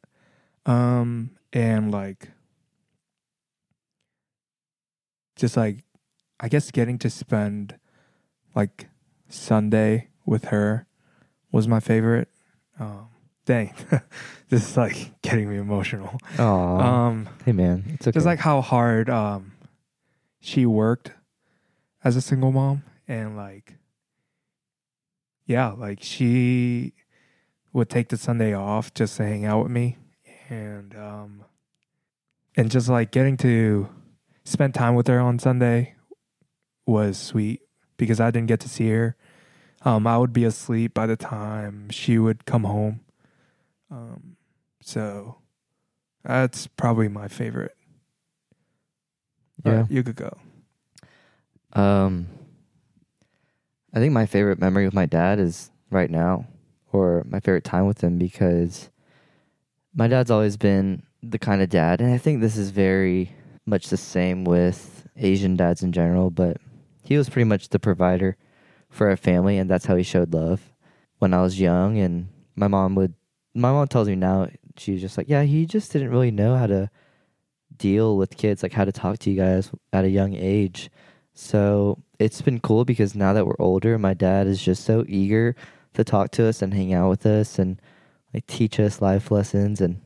um 0.65 1.31
and 1.53 1.91
like 1.91 2.31
just 5.37 5.57
like 5.57 5.85
I 6.41 6.49
guess 6.49 6.71
getting 6.71 6.99
to 6.99 7.11
spend 7.11 7.79
like 8.57 8.89
Sunday 9.29 10.09
with 10.25 10.47
her 10.47 10.87
was 11.53 11.69
my 11.69 11.79
favorite. 11.79 12.29
Um 12.81 13.09
dang. 13.45 13.73
this 14.49 14.71
is 14.71 14.77
like 14.77 15.21
getting 15.23 15.49
me 15.49 15.57
emotional. 15.59 16.19
Oh, 16.39 16.79
Um 16.81 17.29
hey 17.45 17.53
man, 17.53 17.85
it's 17.95 18.09
okay. 18.09 18.15
just 18.17 18.27
like 18.27 18.41
how 18.41 18.61
hard 18.61 19.09
um 19.09 19.53
she 20.41 20.67
worked 20.67 21.13
as 22.03 22.17
a 22.17 22.21
single 22.21 22.51
mom 22.53 22.83
and 23.09 23.37
like 23.37 23.75
yeah 25.45 25.71
like 25.71 25.99
she 26.03 26.93
would 27.73 27.89
take 27.89 28.09
the 28.11 28.17
sunday 28.17 28.53
off 28.55 28.93
just 28.95 29.17
to 29.17 29.25
hang 29.25 29.45
out 29.45 29.63
with 29.65 29.73
me 29.73 29.97
and 30.49 30.95
um 30.97 31.45
and 32.57 32.71
just 32.71 32.89
like 32.89 33.11
getting 33.11 33.37
to 33.37 33.89
spend 34.45 34.73
time 34.75 34.95
with 34.95 35.07
her 35.09 35.19
on 35.21 35.39
sunday 35.39 35.95
was 36.87 37.19
sweet 37.19 37.61
because 37.97 38.21
i 38.21 38.31
didn't 38.31 38.49
get 38.49 38.61
to 38.61 38.69
see 38.69 38.88
her 38.88 39.17
um 39.83 40.07
i 40.07 40.17
would 40.17 40.33
be 40.33 40.45
asleep 40.45 40.95
by 40.95 41.07
the 41.07 41.17
time 41.17 41.88
she 41.91 42.19
would 42.19 42.45
come 42.45 42.65
home 42.65 43.00
um 43.91 44.37
so 44.81 45.37
that's 46.25 46.67
probably 46.67 47.09
my 47.09 47.29
favorite 47.29 47.76
yeah. 49.65 49.73
Alright, 49.73 49.91
you 49.91 50.03
could 50.03 50.17
go. 50.17 50.37
Um, 51.73 52.29
I 53.93 53.99
think 53.99 54.12
my 54.12 54.26
favorite 54.26 54.59
memory 54.59 54.85
with 54.85 54.95
my 54.95 55.07
dad 55.07 55.38
is 55.38 55.71
right 55.91 56.11
now, 56.11 56.47
or 56.93 57.25
my 57.26 57.41
favorite 57.41 57.65
time 57.65 57.87
with 57.87 58.03
him, 58.03 58.19
because 58.19 58.91
my 59.95 60.09
dad's 60.09 60.31
always 60.31 60.57
been 60.57 61.03
the 61.23 61.38
kind 61.38 61.62
of 61.62 61.69
dad, 61.69 62.00
and 62.00 62.12
I 62.12 62.19
think 62.19 62.41
this 62.41 62.57
is 62.57 62.71
very 62.71 63.33
much 63.65 63.88
the 63.88 63.97
same 63.97 64.45
with 64.45 65.09
Asian 65.17 65.57
dads 65.57 65.83
in 65.83 65.93
general, 65.93 66.31
but 66.31 66.59
he 67.07 67.17
was 67.17 67.29
pretty 67.29 67.49
much 67.49 67.69
the 67.69 67.79
provider 67.79 68.37
for 68.89 69.09
our 69.09 69.17
family, 69.17 69.59
and 69.59 69.71
that's 69.71 69.87
how 69.87 69.97
he 69.97 70.03
showed 70.03 70.35
love 70.35 70.73
when 71.19 71.33
I 71.33 71.43
was 71.43 71.61
young. 71.61 71.99
And 71.99 72.29
my 72.55 72.69
mom 72.69 72.95
would, 72.97 73.15
my 73.55 73.71
mom 73.71 73.89
tells 73.89 74.09
me 74.09 74.17
now, 74.17 74.49
she's 74.77 75.01
just 75.01 75.17
like, 75.17 75.29
yeah, 75.29 75.43
he 75.43 75.67
just 75.67 75.93
didn't 75.93 76.11
really 76.11 76.31
know 76.31 76.57
how 76.57 76.67
to 76.67 76.91
deal 77.77 78.17
with 78.17 78.37
kids, 78.37 78.63
like 78.63 78.73
how 78.73 78.85
to 78.85 78.93
talk 78.93 79.19
to 79.19 79.31
you 79.31 79.37
guys 79.37 79.71
at 79.93 80.05
a 80.05 80.11
young 80.11 80.35
age. 80.35 80.91
So 81.35 82.03
it's 82.19 82.41
been 82.41 82.61
cool 82.61 82.85
because 82.85 83.15
now 83.15 83.33
that 83.35 83.47
we're 83.47 83.57
older, 83.59 83.99
my 83.99 84.15
dad 84.15 84.47
is 84.47 84.63
just 84.63 84.85
so 84.85 85.05
eager 85.07 85.55
to 85.95 86.05
talk 86.05 86.31
to 86.33 86.47
us 86.47 86.63
and 86.63 86.73
hang 86.73 86.93
out 86.95 87.11
with 87.11 87.27
us 87.27 87.59
and 87.59 87.81
like 88.33 88.47
teach 88.47 88.81
us 88.81 89.01
life 89.01 89.31
lessons 89.31 89.81
and 89.81 90.01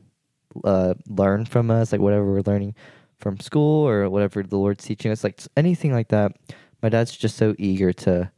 uh, 0.63 0.93
learn 1.07 1.45
from 1.45 1.71
us, 1.71 1.91
like 1.91 2.01
whatever 2.01 2.25
we're 2.25 2.41
learning 2.41 2.75
from 3.19 3.39
school 3.39 3.87
or 3.87 4.09
whatever 4.09 4.43
the 4.43 4.57
Lord's 4.57 4.83
teaching 4.83 5.11
us, 5.11 5.23
like 5.23 5.39
anything 5.55 5.93
like 5.93 6.09
that. 6.09 6.33
My 6.81 6.89
dad's 6.89 7.15
just 7.15 7.37
so 7.37 7.55
eager 7.57 7.93
to 7.93 8.31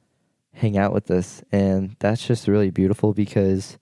hang 0.53 0.77
out 0.77 0.93
with 0.93 1.09
us, 1.09 1.43
and 1.51 1.95
that's 1.99 2.25
just 2.25 2.47
really 2.47 2.71
beautiful 2.71 3.13
because 3.13 3.77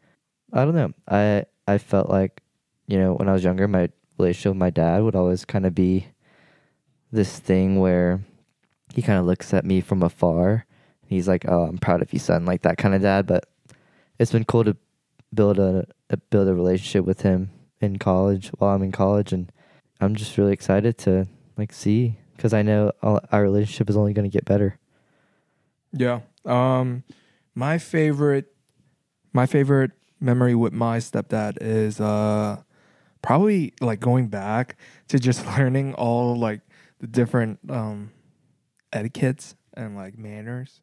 I 0.53 0.65
don't 0.65 0.75
know. 0.75 0.93
I 1.07 1.45
I 1.67 1.77
felt 1.77 2.09
like 2.09 2.41
you 2.87 2.97
know 2.97 3.13
when 3.13 3.29
I 3.29 3.33
was 3.33 3.43
younger, 3.43 3.67
my 3.67 3.89
relationship 4.17 4.51
with 4.51 4.59
my 4.59 4.69
dad 4.69 5.03
would 5.03 5.15
always 5.15 5.45
kind 5.45 5.65
of 5.65 5.73
be 5.73 6.07
this 7.11 7.39
thing 7.39 7.79
where 7.79 8.21
he 8.93 9.01
kind 9.01 9.19
of 9.19 9.25
looks 9.25 9.53
at 9.53 9.65
me 9.65 9.81
from 9.81 10.03
afar. 10.03 10.65
He's 11.05 11.27
like, 11.27 11.45
"Oh, 11.47 11.63
I'm 11.63 11.77
proud 11.77 12.01
of 12.01 12.13
you, 12.13 12.19
son," 12.19 12.45
like 12.45 12.61
that 12.61 12.77
kind 12.77 12.95
of 12.95 13.01
dad. 13.01 13.27
But 13.27 13.45
it's 14.19 14.31
been 14.31 14.45
cool 14.45 14.63
to 14.63 14.77
build 15.33 15.59
a, 15.59 15.87
a 16.09 16.17
build 16.17 16.47
a 16.47 16.53
relationship 16.53 17.05
with 17.05 17.21
him 17.21 17.49
in 17.79 17.97
college 17.97 18.49
while 18.57 18.75
I'm 18.75 18.83
in 18.83 18.91
college, 18.91 19.33
and 19.33 19.51
I'm 19.99 20.15
just 20.15 20.37
really 20.37 20.53
excited 20.53 20.97
to 20.99 21.27
like 21.57 21.73
see 21.73 22.17
because 22.41 22.53
I 22.53 22.63
know 22.63 22.91
our 23.03 23.43
relationship 23.43 23.87
is 23.87 23.95
only 23.95 24.13
going 24.13 24.29
to 24.29 24.33
get 24.33 24.45
better. 24.45 24.79
Yeah. 25.93 26.21
Um 26.43 27.03
my 27.53 27.77
favorite 27.77 28.51
my 29.31 29.45
favorite 29.45 29.91
memory 30.19 30.55
with 30.55 30.73
my 30.73 30.97
stepdad 30.97 31.59
is 31.61 32.01
uh 32.01 32.63
probably 33.21 33.75
like 33.79 33.99
going 33.99 34.27
back 34.27 34.75
to 35.09 35.19
just 35.19 35.45
learning 35.57 35.93
all 35.93 36.35
like 36.35 36.61
the 36.99 37.05
different 37.05 37.59
um 37.69 38.09
etiquettes 38.91 39.55
and 39.75 39.95
like 39.95 40.17
manners 40.17 40.81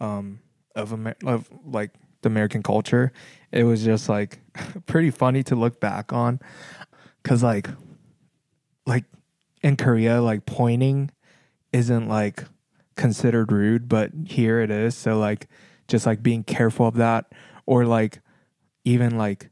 um 0.00 0.38
of 0.76 0.92
Amer- 0.92 1.16
of 1.24 1.50
like 1.64 1.90
the 2.22 2.28
American 2.28 2.62
culture. 2.62 3.12
It 3.50 3.64
was 3.64 3.84
just 3.84 4.08
like 4.08 4.38
pretty 4.86 5.10
funny 5.10 5.42
to 5.44 5.56
look 5.56 5.80
back 5.80 6.12
on 6.12 6.38
cuz 7.24 7.42
like 7.42 7.68
like 8.86 9.04
in 9.66 9.74
Korea 9.74 10.22
like 10.22 10.46
pointing 10.46 11.10
isn't 11.72 12.06
like 12.06 12.44
considered 12.94 13.50
rude, 13.50 13.88
but 13.88 14.12
here 14.24 14.60
it 14.60 14.70
is. 14.70 14.94
So 14.96 15.18
like 15.18 15.48
just 15.88 16.06
like 16.06 16.22
being 16.22 16.44
careful 16.44 16.86
of 16.86 16.94
that 16.94 17.32
or 17.66 17.84
like 17.84 18.20
even 18.84 19.18
like 19.18 19.50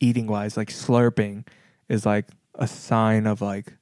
eating 0.00 0.26
wise, 0.26 0.58
like 0.58 0.68
slurping 0.68 1.46
is 1.88 2.04
like 2.04 2.26
a 2.56 2.66
sign 2.66 3.26
of 3.26 3.40
like 3.40 3.78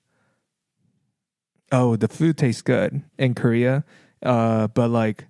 oh, 1.72 1.96
the 1.96 2.06
food 2.06 2.38
tastes 2.38 2.62
good 2.62 3.02
in 3.18 3.34
Korea. 3.34 3.84
Uh 4.22 4.68
but 4.68 4.88
like 4.88 5.26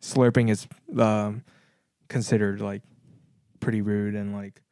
slurping 0.00 0.50
is 0.50 0.68
um 0.96 1.42
considered 2.06 2.60
like 2.60 2.82
pretty 3.58 3.82
rude 3.82 4.14
and 4.14 4.32
like 4.32 4.62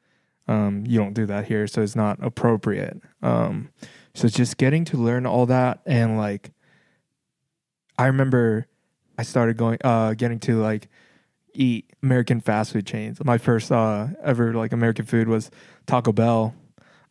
um 0.47 0.85
you 0.87 1.01
don't 1.01 1.15
do 1.15 1.27
that 1.27 1.47
here 1.47 1.67
so 1.67 1.83
it's 1.83 1.97
not 1.97 2.19
appropriate. 2.23 3.01
Um 3.21 3.71
so 4.17 4.29
just 4.29 4.57
getting 4.57 4.85
to 4.87 4.97
learn 4.97 5.27
all 5.27 5.47
that 5.47 5.81
and 5.87 6.17
like 6.17 6.53
I 7.99 8.07
remember 8.07 8.67
I 9.19 9.23
started 9.23 9.57
going 9.57 9.79
uh 9.85 10.15
getting 10.15 10.39
to 10.41 10.61
like 10.61 10.89
eat 11.57 11.91
American 12.03 12.41
fast 12.41 12.73
food 12.73 12.87
chains. 12.87 13.23
My 13.25 13.39
first 13.39 13.73
uh, 13.73 14.09
ever 14.23 14.55
like 14.55 14.73
American 14.73 15.05
food 15.07 15.29
was 15.29 15.51
Taco 15.87 16.13
Bell, 16.13 16.55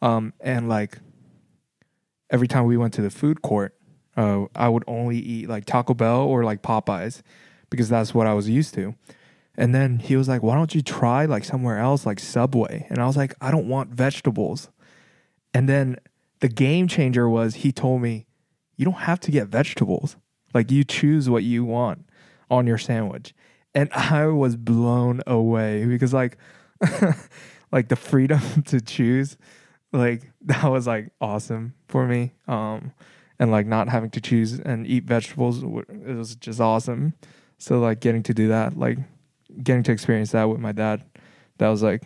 um, 0.02 0.34
and 0.40 0.70
like 0.70 1.00
every 2.30 2.48
time 2.48 2.66
we 2.66 2.78
went 2.78 2.94
to 2.94 3.02
the 3.02 3.10
food 3.10 3.42
court, 3.42 3.76
uh, 4.16 4.46
I 4.56 4.70
would 4.70 4.84
only 4.88 5.18
eat 5.18 5.50
like 5.50 5.66
Taco 5.66 5.94
Bell 5.94 6.22
or 6.22 6.44
like 6.44 6.62
Popeyes 6.62 7.22
because 7.70 7.90
that's 7.90 8.14
what 8.14 8.28
I 8.28 8.34
was 8.34 8.48
used 8.48 8.74
to. 8.76 8.96
And 9.58 9.74
then 9.74 10.00
he 10.00 10.16
was 10.16 10.28
like, 10.28 10.44
"Why 10.44 10.56
don't 10.56 10.76
you 10.76 10.82
try 10.82 11.26
like 11.26 11.44
somewhere 11.44 11.80
else, 11.80 12.06
like 12.06 12.20
Subway?" 12.20 12.86
And 12.90 13.00
I 13.00 13.08
was 13.08 13.18
like, 13.18 13.34
"I 13.42 13.52
don't 13.52 13.68
want 13.68 13.90
vegetables." 13.90 14.70
And 15.54 15.70
then 15.70 15.98
the 16.40 16.48
game 16.50 16.88
changer 16.88 17.30
was 17.30 17.56
he 17.56 17.72
told 17.72 18.02
me, 18.02 18.26
"You 18.76 18.86
don't 18.86 18.94
have 18.94 19.20
to 19.22 19.32
get 19.32 19.48
vegetables. 19.48 20.18
Like 20.54 20.72
you 20.72 20.84
choose 20.84 21.30
what 21.30 21.44
you 21.44 21.66
want 21.66 22.06
on 22.50 22.68
your 22.68 22.78
sandwich." 22.78 23.34
And 23.74 23.92
I 23.94 24.28
was 24.28 24.56
blown 24.56 25.22
away 25.28 25.86
because 25.86 26.14
like 26.14 26.38
like 27.72 27.90
the 27.90 27.96
freedom 27.96 28.42
to 28.68 28.82
choose 28.82 29.38
like 29.94 30.32
that 30.42 30.66
was 30.66 30.88
like 30.88 31.10
awesome 31.22 31.74
for 31.88 32.06
me 32.06 32.34
um 32.48 32.92
and 33.40 33.52
like 33.52 33.66
not 33.66 33.88
having 33.88 34.10
to 34.10 34.20
choose 34.20 34.60
and 34.60 34.86
eat 34.86 35.04
vegetables 35.06 35.64
it 35.64 36.16
was 36.16 36.36
just 36.36 36.60
awesome 36.60 37.14
so 37.58 37.80
like 37.80 38.02
getting 38.02 38.22
to 38.24 38.34
do 38.34 38.50
that 38.50 38.78
like 38.78 38.98
getting 39.64 39.84
to 39.84 39.92
experience 39.92 40.32
that 40.32 40.46
with 40.50 40.60
my 40.60 40.72
dad 40.74 41.04
that 41.60 41.70
was 41.70 41.82
like 41.82 42.04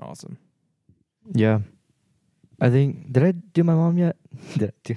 awesome 0.00 0.38
Yeah. 1.34 1.60
I 2.62 2.70
think 2.70 3.12
did 3.12 3.24
I 3.24 3.32
do 3.32 3.64
my 3.64 3.74
mom 3.74 3.98
yet? 3.98 4.16
did 4.56 4.70
I 4.70 4.72
do 4.84 4.94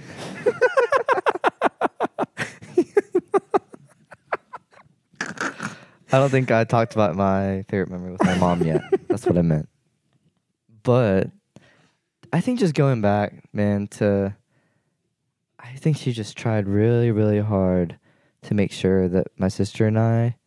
I 6.12 6.19
don't 6.19 6.29
think 6.29 6.51
I 6.51 6.63
talked 6.63 6.93
about 6.93 7.15
my 7.15 7.65
favorite 7.67 7.89
memory 7.89 8.12
with 8.12 8.24
my 8.24 8.38
mom 8.38 8.62
yet. 8.63 8.81
That's 9.10 9.25
what 9.25 9.38
I 9.38 9.41
meant. 9.41 9.67
But 10.84 11.31
I 12.31 12.39
think 12.39 12.60
just 12.60 12.75
going 12.75 13.01
back, 13.01 13.43
man, 13.51 13.88
to 13.88 14.36
I 15.60 15.75
think 15.75 15.98
she 15.98 16.12
just 16.13 16.38
tried 16.38 16.67
really, 16.67 17.10
really 17.12 17.39
hard 17.39 17.98
to 18.43 18.53
make 18.53 18.72
sure 18.72 19.10
that 19.10 19.27
my 19.38 19.48
sister 19.48 19.88
and 19.88 19.98
I 19.98 20.38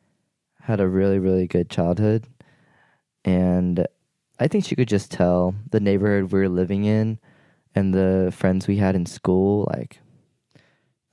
had 0.63 0.81
a 0.81 0.87
really, 0.87 1.19
really 1.19 1.49
good 1.49 1.69
childhood. 1.69 2.29
And 3.25 3.87
I 4.39 4.49
think 4.49 4.65
she 4.65 4.77
could 4.77 4.89
just 4.89 5.11
tell 5.11 5.55
the 5.71 5.81
neighborhood 5.81 6.33
we 6.33 6.41
were 6.41 6.49
living 6.49 6.85
in 6.85 7.19
and 7.75 7.93
the 7.93 8.33
friends 8.35 8.67
we 8.67 8.77
had 8.77 8.95
in 8.95 9.07
school, 9.07 9.69
like 9.75 10.01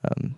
um 0.04 0.36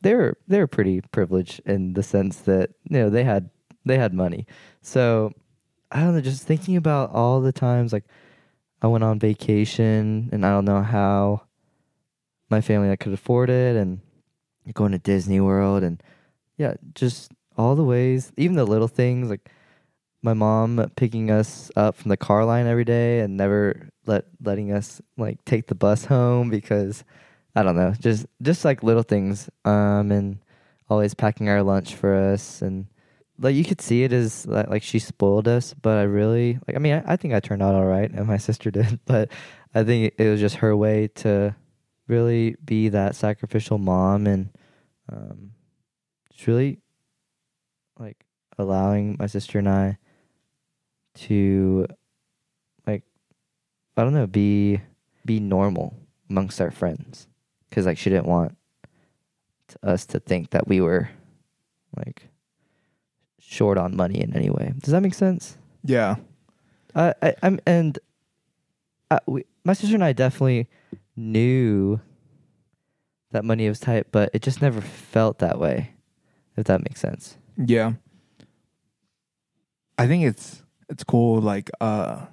they 0.00 0.14
were 0.14 0.36
they 0.48 0.58
were 0.58 0.66
pretty 0.66 1.00
privileged 1.00 1.60
in 1.64 1.92
the 1.92 2.02
sense 2.02 2.38
that, 2.40 2.70
you 2.88 2.98
know, 2.98 3.10
they 3.10 3.24
had 3.24 3.50
they 3.84 3.98
had 3.98 4.14
money. 4.14 4.46
So 4.80 5.32
I 5.90 6.00
don't 6.00 6.14
know, 6.14 6.20
just 6.20 6.46
thinking 6.46 6.76
about 6.76 7.12
all 7.12 7.40
the 7.40 7.52
times 7.52 7.92
like 7.92 8.04
I 8.80 8.86
went 8.88 9.04
on 9.04 9.18
vacation 9.18 10.28
and 10.32 10.44
I 10.44 10.50
don't 10.50 10.64
know 10.64 10.82
how 10.82 11.42
my 12.50 12.60
family 12.60 12.90
I 12.90 12.96
could 12.96 13.12
afford 13.12 13.50
it 13.50 13.76
and 13.76 14.00
going 14.74 14.92
to 14.92 14.98
Disney 14.98 15.40
World 15.40 15.82
and 15.82 16.02
yeah, 16.56 16.74
just 16.94 17.32
all 17.56 17.74
the 17.74 17.84
ways, 17.84 18.32
even 18.36 18.56
the 18.56 18.66
little 18.66 18.88
things 18.88 19.30
like 19.30 19.48
my 20.22 20.34
mom 20.34 20.90
picking 20.96 21.30
us 21.30 21.70
up 21.76 21.96
from 21.96 22.08
the 22.08 22.16
car 22.16 22.44
line 22.44 22.66
every 22.66 22.84
day 22.84 23.20
and 23.20 23.36
never 23.36 23.88
let 24.06 24.24
letting 24.42 24.72
us 24.72 25.00
like 25.16 25.44
take 25.44 25.66
the 25.66 25.74
bus 25.74 26.04
home 26.04 26.48
because 26.48 27.04
I 27.54 27.62
don't 27.62 27.76
know, 27.76 27.94
just 27.98 28.26
just 28.40 28.64
like 28.64 28.82
little 28.82 29.02
things 29.02 29.50
um 29.64 30.12
and 30.12 30.38
always 30.88 31.14
packing 31.14 31.48
our 31.48 31.62
lunch 31.62 31.94
for 31.94 32.14
us 32.14 32.62
and 32.62 32.86
like 33.38 33.54
you 33.54 33.64
could 33.64 33.80
see 33.80 34.04
it 34.04 34.12
as 34.12 34.46
like, 34.46 34.68
like 34.68 34.82
she 34.82 34.98
spoiled 34.98 35.48
us, 35.48 35.74
but 35.74 35.98
I 35.98 36.02
really 36.02 36.58
like. 36.66 36.76
I 36.76 36.78
mean, 36.78 36.94
I, 36.94 37.12
I 37.12 37.16
think 37.16 37.34
I 37.34 37.40
turned 37.40 37.62
out 37.62 37.74
all 37.74 37.84
right, 37.86 38.10
and 38.10 38.26
my 38.26 38.36
sister 38.48 38.70
did, 38.70 39.00
but 39.04 39.30
I 39.74 39.84
think 39.84 40.14
it 40.18 40.28
was 40.28 40.40
just 40.40 40.56
her 40.56 40.76
way 40.76 41.08
to 41.16 41.54
really 42.08 42.56
be 42.64 42.88
that 42.90 43.16
sacrificial 43.16 43.78
mom 43.78 44.26
and 44.26 44.50
um, 45.10 45.52
just 46.32 46.46
really 46.46 46.78
like 47.98 48.24
allowing 48.58 49.16
my 49.18 49.26
sister 49.26 49.58
and 49.58 49.68
I 49.68 49.98
to 51.14 51.86
like 52.86 53.02
I 53.96 54.02
don't 54.02 54.14
know 54.14 54.26
be 54.26 54.80
be 55.24 55.40
normal 55.40 55.94
amongst 56.30 56.60
our 56.60 56.70
friends 56.70 57.28
because 57.68 57.86
like 57.86 57.98
she 57.98 58.10
didn't 58.10 58.26
want 58.26 58.56
t- 59.68 59.76
us 59.82 60.06
to 60.06 60.20
think 60.20 60.50
that 60.50 60.66
we 60.66 60.80
were 60.80 61.10
like 61.96 62.28
short 63.38 63.76
on 63.78 63.96
money 63.96 64.20
in 64.20 64.34
any 64.34 64.50
way. 64.50 64.72
Does 64.78 64.92
that 64.92 65.02
make 65.02 65.14
sense? 65.14 65.56
yeah 65.84 66.14
I, 66.94 67.12
I 67.20 67.34
I'm 67.42 67.58
and 67.66 67.98
I, 69.10 69.18
we, 69.26 69.44
my 69.64 69.72
sister 69.72 69.94
and 69.94 70.04
I 70.04 70.12
definitely 70.12 70.68
knew 71.16 72.00
that 73.32 73.44
money 73.44 73.68
was 73.68 73.80
tight, 73.80 74.06
but 74.12 74.30
it 74.32 74.42
just 74.42 74.62
never 74.62 74.80
felt 74.80 75.38
that 75.38 75.58
way. 75.58 75.94
If 76.56 76.64
that 76.66 76.82
makes 76.82 77.00
sense. 77.00 77.36
Yeah. 77.56 77.94
I 79.98 80.06
think 80.06 80.24
it's 80.24 80.61
it's 80.92 81.04
cool 81.04 81.40
like 81.40 81.70
uh 81.80 82.26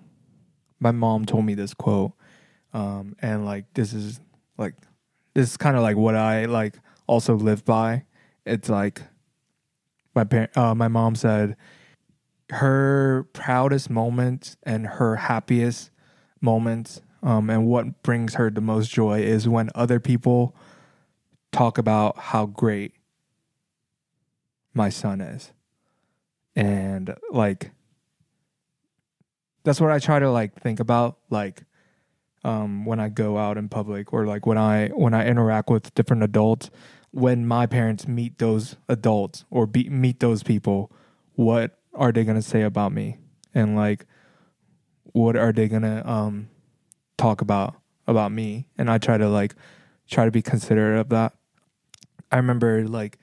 my 0.79 0.91
mom 0.91 1.25
told 1.25 1.45
me 1.45 1.55
this 1.55 1.73
quote 1.73 2.11
um 2.73 3.15
and 3.21 3.45
like 3.45 3.65
this 3.73 3.93
is 3.93 4.19
like 4.57 4.75
this 5.33 5.49
is 5.49 5.57
kind 5.57 5.77
of 5.77 5.81
like 5.81 5.95
what 5.95 6.15
I 6.15 6.45
like 6.45 6.79
also 7.07 7.35
live 7.35 7.63
by. 7.63 8.03
It's 8.45 8.69
like 8.69 9.01
my 10.13 10.23
parent 10.25 10.55
uh 10.57 10.75
my 10.75 10.87
mom 10.87 11.15
said 11.15 11.55
her 12.51 13.27
proudest 13.33 13.89
moments 13.89 14.57
and 14.63 14.85
her 14.85 15.15
happiest 15.15 15.91
moments 16.41 17.01
um 17.23 17.49
and 17.49 17.65
what 17.65 18.03
brings 18.03 18.35
her 18.35 18.49
the 18.49 18.61
most 18.61 18.91
joy 18.91 19.21
is 19.21 19.47
when 19.47 19.69
other 19.75 19.99
people 19.99 20.55
talk 21.51 21.77
about 21.77 22.17
how 22.17 22.45
great 22.45 22.93
my 24.73 24.89
son 24.89 25.21
is. 25.21 25.51
And 26.55 27.15
like 27.31 27.71
that's 29.63 29.81
what 29.81 29.91
I 29.91 29.99
try 29.99 30.19
to 30.19 30.31
like 30.31 30.59
think 30.61 30.79
about 30.79 31.17
like 31.29 31.63
um 32.43 32.85
when 32.85 32.99
I 32.99 33.09
go 33.09 33.37
out 33.37 33.57
in 33.57 33.69
public 33.69 34.13
or 34.13 34.25
like 34.25 34.45
when 34.45 34.57
I 34.57 34.89
when 34.89 35.13
I 35.13 35.27
interact 35.27 35.69
with 35.69 35.93
different 35.95 36.23
adults 36.23 36.69
when 37.11 37.45
my 37.45 37.65
parents 37.65 38.07
meet 38.07 38.37
those 38.37 38.75
adults 38.87 39.43
or 39.49 39.65
be, 39.65 39.89
meet 39.89 40.19
those 40.19 40.43
people 40.43 40.91
what 41.35 41.79
are 41.93 42.11
they 42.11 42.23
going 42.23 42.35
to 42.37 42.41
say 42.41 42.61
about 42.61 42.91
me 42.91 43.17
and 43.53 43.75
like 43.75 44.05
what 45.03 45.35
are 45.35 45.51
they 45.51 45.67
going 45.67 45.81
to 45.81 46.07
um 46.09 46.49
talk 47.17 47.41
about 47.41 47.75
about 48.07 48.31
me 48.31 48.67
and 48.77 48.89
I 48.89 48.97
try 48.97 49.17
to 49.17 49.27
like 49.27 49.55
try 50.09 50.25
to 50.25 50.31
be 50.31 50.41
considerate 50.41 50.99
of 50.99 51.09
that. 51.09 51.33
I 52.31 52.37
remember 52.37 52.87
like 52.87 53.17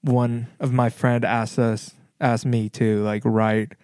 one 0.00 0.48
of 0.60 0.72
my 0.72 0.90
friend 0.90 1.24
asked 1.24 1.58
us 1.58 1.94
asked 2.20 2.46
me 2.46 2.68
to 2.70 3.02
like 3.02 3.22
write 3.24 3.74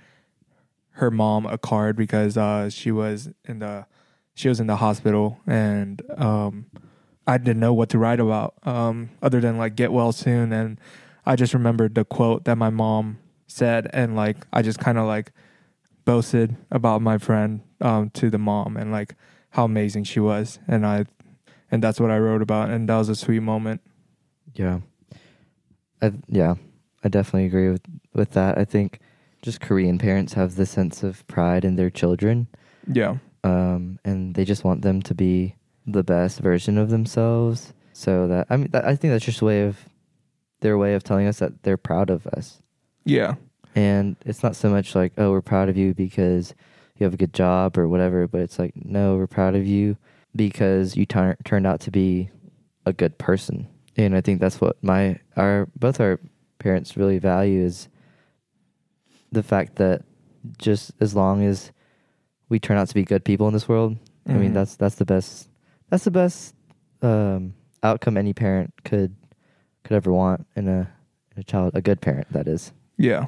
her 0.94 1.10
mom 1.10 1.46
a 1.46 1.58
card 1.58 1.96
because 1.96 2.36
uh 2.36 2.70
she 2.70 2.90
was 2.90 3.28
in 3.44 3.58
the 3.58 3.86
she 4.34 4.48
was 4.48 4.60
in 4.60 4.66
the 4.66 4.76
hospital 4.76 5.40
and 5.46 6.02
um 6.16 6.66
I 7.26 7.38
didn't 7.38 7.60
know 7.60 7.72
what 7.72 7.88
to 7.90 7.98
write 7.98 8.20
about 8.20 8.54
um 8.62 9.10
other 9.22 9.40
than 9.40 9.58
like 9.58 9.76
get 9.76 9.92
well 9.92 10.12
soon 10.12 10.52
and 10.52 10.78
I 11.26 11.36
just 11.36 11.54
remembered 11.54 11.94
the 11.94 12.04
quote 12.04 12.44
that 12.44 12.56
my 12.56 12.70
mom 12.70 13.18
said 13.46 13.88
and 13.92 14.14
like 14.14 14.46
I 14.52 14.62
just 14.62 14.78
kind 14.78 14.98
of 14.98 15.06
like 15.06 15.32
boasted 16.04 16.56
about 16.70 17.02
my 17.02 17.18
friend 17.18 17.60
um 17.80 18.10
to 18.10 18.30
the 18.30 18.38
mom 18.38 18.76
and 18.76 18.92
like 18.92 19.14
how 19.50 19.64
amazing 19.64 20.04
she 20.04 20.20
was 20.20 20.58
and 20.68 20.86
I 20.86 21.06
and 21.70 21.82
that's 21.82 21.98
what 21.98 22.10
I 22.10 22.18
wrote 22.18 22.42
about 22.42 22.70
and 22.70 22.88
that 22.88 22.96
was 22.96 23.08
a 23.08 23.16
sweet 23.16 23.40
moment. 23.40 23.80
Yeah. 24.54 24.80
I 26.00 26.12
yeah, 26.28 26.54
I 27.02 27.08
definitely 27.08 27.46
agree 27.46 27.70
with 27.70 27.82
with 28.12 28.32
that. 28.32 28.58
I 28.58 28.64
think 28.64 29.00
just 29.44 29.60
Korean 29.60 29.98
parents 29.98 30.32
have 30.32 30.56
this 30.56 30.70
sense 30.70 31.02
of 31.02 31.24
pride 31.28 31.64
in 31.64 31.76
their 31.76 31.90
children, 31.90 32.48
Yeah. 32.90 33.18
um, 33.44 33.98
and 34.04 34.34
they 34.34 34.44
just 34.44 34.64
want 34.64 34.80
them 34.82 35.02
to 35.02 35.14
be 35.14 35.54
the 35.86 36.02
best 36.02 36.40
version 36.40 36.78
of 36.78 36.88
themselves. 36.88 37.74
So 37.92 38.26
that 38.28 38.46
I 38.50 38.56
mean, 38.56 38.70
that, 38.72 38.84
I 38.86 38.96
think 38.96 39.12
that's 39.12 39.24
just 39.24 39.42
a 39.42 39.44
way 39.44 39.62
of 39.62 39.86
their 40.60 40.78
way 40.78 40.94
of 40.94 41.04
telling 41.04 41.26
us 41.28 41.38
that 41.40 41.62
they're 41.62 41.76
proud 41.76 42.08
of 42.10 42.26
us. 42.28 42.62
Yeah. 43.04 43.34
And 43.76 44.16
it's 44.24 44.42
not 44.42 44.56
so 44.56 44.70
much 44.70 44.94
like, 44.94 45.12
oh, 45.18 45.30
we're 45.30 45.42
proud 45.42 45.68
of 45.68 45.76
you 45.76 45.92
because 45.94 46.54
you 46.96 47.04
have 47.04 47.12
a 47.14 47.18
good 47.18 47.34
job 47.34 47.76
or 47.76 47.86
whatever, 47.86 48.26
but 48.26 48.40
it's 48.40 48.58
like, 48.58 48.72
no, 48.76 49.16
we're 49.16 49.26
proud 49.26 49.54
of 49.54 49.66
you 49.66 49.96
because 50.34 50.96
you 50.96 51.04
tur- 51.04 51.36
turned 51.44 51.66
out 51.66 51.80
to 51.80 51.90
be 51.90 52.30
a 52.86 52.92
good 52.92 53.18
person. 53.18 53.68
And 53.96 54.16
I 54.16 54.20
think 54.22 54.40
that's 54.40 54.60
what 54.60 54.82
my 54.82 55.18
our 55.36 55.68
both 55.76 56.00
our 56.00 56.18
parents 56.58 56.96
really 56.96 57.18
value 57.18 57.62
is 57.62 57.88
the 59.34 59.42
fact 59.42 59.76
that 59.76 60.02
just 60.58 60.92
as 61.00 61.14
long 61.14 61.44
as 61.44 61.70
we 62.48 62.58
turn 62.58 62.76
out 62.76 62.88
to 62.88 62.94
be 62.94 63.04
good 63.04 63.24
people 63.24 63.46
in 63.48 63.52
this 63.54 63.68
world, 63.68 63.96
I 64.28 64.32
mean 64.34 64.50
Mhm. 64.50 64.54
that's 64.54 64.76
that's 64.76 64.94
the 64.96 65.04
best 65.04 65.48
that's 65.90 66.04
the 66.04 66.10
best 66.10 66.54
um, 67.02 67.54
outcome 67.82 68.16
any 68.16 68.32
parent 68.32 68.72
could 68.84 69.14
could 69.84 69.94
ever 69.96 70.12
want 70.12 70.46
in 70.56 70.68
a 70.68 70.90
in 71.34 71.40
a 71.40 71.42
child, 71.42 71.72
a 71.74 71.82
good 71.82 72.00
parent 72.00 72.32
that 72.32 72.46
is. 72.48 72.72
Yeah. 72.96 73.26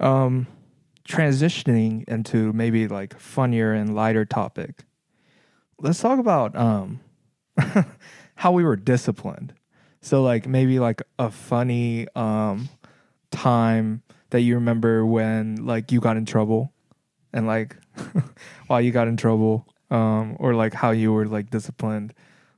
Um, 0.00 0.46
transitioning 1.06 2.08
into 2.08 2.52
maybe 2.52 2.88
like 2.88 3.18
funnier 3.18 3.72
and 3.72 3.94
lighter 3.94 4.24
topic. 4.24 4.84
Let's 5.78 6.00
talk 6.00 6.18
about 6.18 6.56
um 6.56 7.00
how 8.36 8.52
we 8.52 8.64
were 8.64 8.76
disciplined. 8.76 9.52
So 10.00 10.22
like 10.22 10.46
maybe 10.48 10.78
like 10.78 11.02
a 11.18 11.30
funny 11.30 12.06
um 12.16 12.68
time 13.30 14.02
that 14.32 14.40
you 14.40 14.54
remember 14.56 15.06
when 15.06 15.64
like 15.64 15.92
you 15.92 16.00
got 16.00 16.16
in 16.16 16.24
trouble 16.24 16.72
and 17.32 17.46
like 17.46 17.76
why 18.66 18.80
you 18.80 18.90
got 18.90 19.06
in 19.06 19.16
trouble 19.16 19.66
um 19.90 20.36
or 20.40 20.54
like 20.54 20.72
how 20.74 20.90
you 20.90 21.12
were 21.12 21.26
like 21.26 21.50
disciplined 21.50 22.12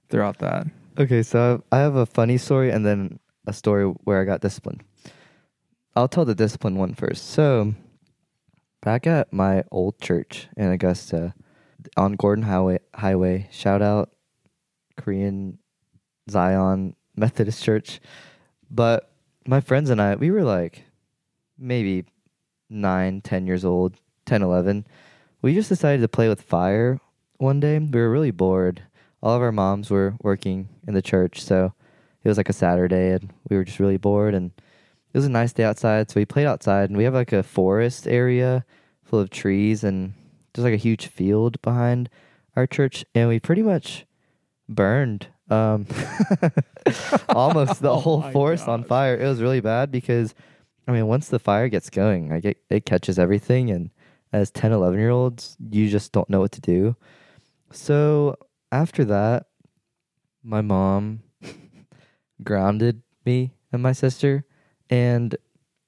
throughout 0.09 0.39
that. 0.39 0.67
Okay, 0.99 1.23
so 1.23 1.63
I 1.73 1.79
have 1.79 1.97
a 1.97 2.07
funny 2.07 2.39
story 2.39 2.71
and 2.71 2.87
then 2.87 3.19
a 3.47 3.53
story 3.53 3.85
where 4.05 4.21
I 4.21 4.25
got 4.25 4.41
disciplined. 4.41 4.85
I'll 5.97 6.09
tell 6.09 6.25
the 6.25 6.35
discipline 6.35 6.77
one 6.77 6.95
first. 6.95 7.31
So, 7.31 7.75
back 8.81 9.07
at 9.07 9.33
my 9.33 9.65
old 9.71 10.01
church 10.01 10.49
in 10.57 10.71
Augusta, 10.71 11.35
on 11.97 12.15
Gordon 12.15 12.45
Highway, 12.45 12.79
Highway, 12.95 13.49
shout 13.51 13.83
out 13.83 14.11
Korean 14.97 15.59
Zion 16.31 16.95
Methodist 17.17 17.63
Church. 17.63 18.01
But 18.71 19.11
my 19.47 19.61
friends 19.61 19.91
and 19.91 20.01
I, 20.01 20.15
we 20.15 20.31
were 20.31 20.45
like 20.45 20.85
maybe 21.59 22.05
nine, 22.69 23.21
ten 23.21 23.47
years 23.47 23.65
old, 23.65 23.95
10, 24.27 24.43
11. 24.43 24.87
We 25.43 25.55
just 25.55 25.69
decided 25.69 26.01
to 26.03 26.09
play 26.09 26.29
with 26.29 26.43
fire 26.43 27.01
one 27.39 27.61
day. 27.61 27.79
We 27.79 28.01
were 28.01 28.11
really 28.11 28.31
bored. 28.31 28.83
All 29.23 29.37
of 29.37 29.43
our 29.43 29.53
moms 29.53 29.91
were 29.91 30.15
working 30.23 30.69
in 30.87 30.95
the 30.95 31.03
church, 31.03 31.43
so 31.43 31.73
it 32.23 32.29
was 32.29 32.37
like 32.37 32.49
a 32.49 32.55
Saturday, 32.55 33.13
and 33.13 33.33
we 33.49 33.57
were 33.57 33.65
just 33.65 33.81
really 33.81 33.97
bored. 33.97 34.35
And 34.35 34.51
it 35.13 35.19
was 35.19 35.27
a 35.27 35.31
nice 35.31 35.53
day 35.53 35.65
outside, 35.65 36.11
so 36.11 36.21
we 36.21 36.25
played 36.25 36.47
outside. 36.47 36.91
And 36.91 36.97
we 36.97 37.05
have 37.05 37.15
like 37.15 37.33
a 37.33 37.43
forest 37.43 38.07
area 38.07 38.65
full 39.03 39.21
of 39.21 39.31
trees, 39.31 39.85
and 39.85 40.15
there's 40.53 40.65
like 40.65 40.75
a 40.75 40.79
huge 40.79 41.07
field 41.07 41.61
behind 41.63 42.09
our 42.57 42.67
church, 42.67 43.05
and 43.15 43.29
we 43.29 43.41
pretty 43.41 43.63
much 43.63 44.07
burned 44.69 45.29
um, 45.51 45.87
almost 47.29 47.83
the 47.83 47.91
Oh 47.95 48.01
whole 48.01 48.23
forest 48.31 48.69
on 48.69 48.85
fire. 48.85 49.17
It 49.17 49.27
was 49.27 49.43
really 49.43 49.61
bad 49.61 49.91
because, 49.91 50.35
I 50.87 50.93
mean, 50.93 51.07
once 51.07 51.29
the 51.29 51.39
fire 51.39 51.69
gets 51.69 51.91
going, 51.91 52.31
like 52.31 52.45
it, 52.45 52.59
it 52.69 52.85
catches 52.85 53.19
everything. 53.19 53.71
And 53.71 53.91
as 54.33 54.51
10, 54.51 54.73
11 54.73 54.99
year 54.99 55.11
olds, 55.11 55.57
you 55.71 55.89
just 55.89 56.13
don't 56.13 56.29
know 56.29 56.41
what 56.41 56.53
to 56.53 56.61
do. 56.61 56.97
So 57.71 58.37
after 58.71 59.05
that, 59.07 59.47
my 60.43 60.61
mom 60.61 61.23
grounded 62.45 63.03
me 63.25 63.55
and 63.73 63.83
my 63.83 63.93
sister. 63.93 64.45
And 64.91 65.35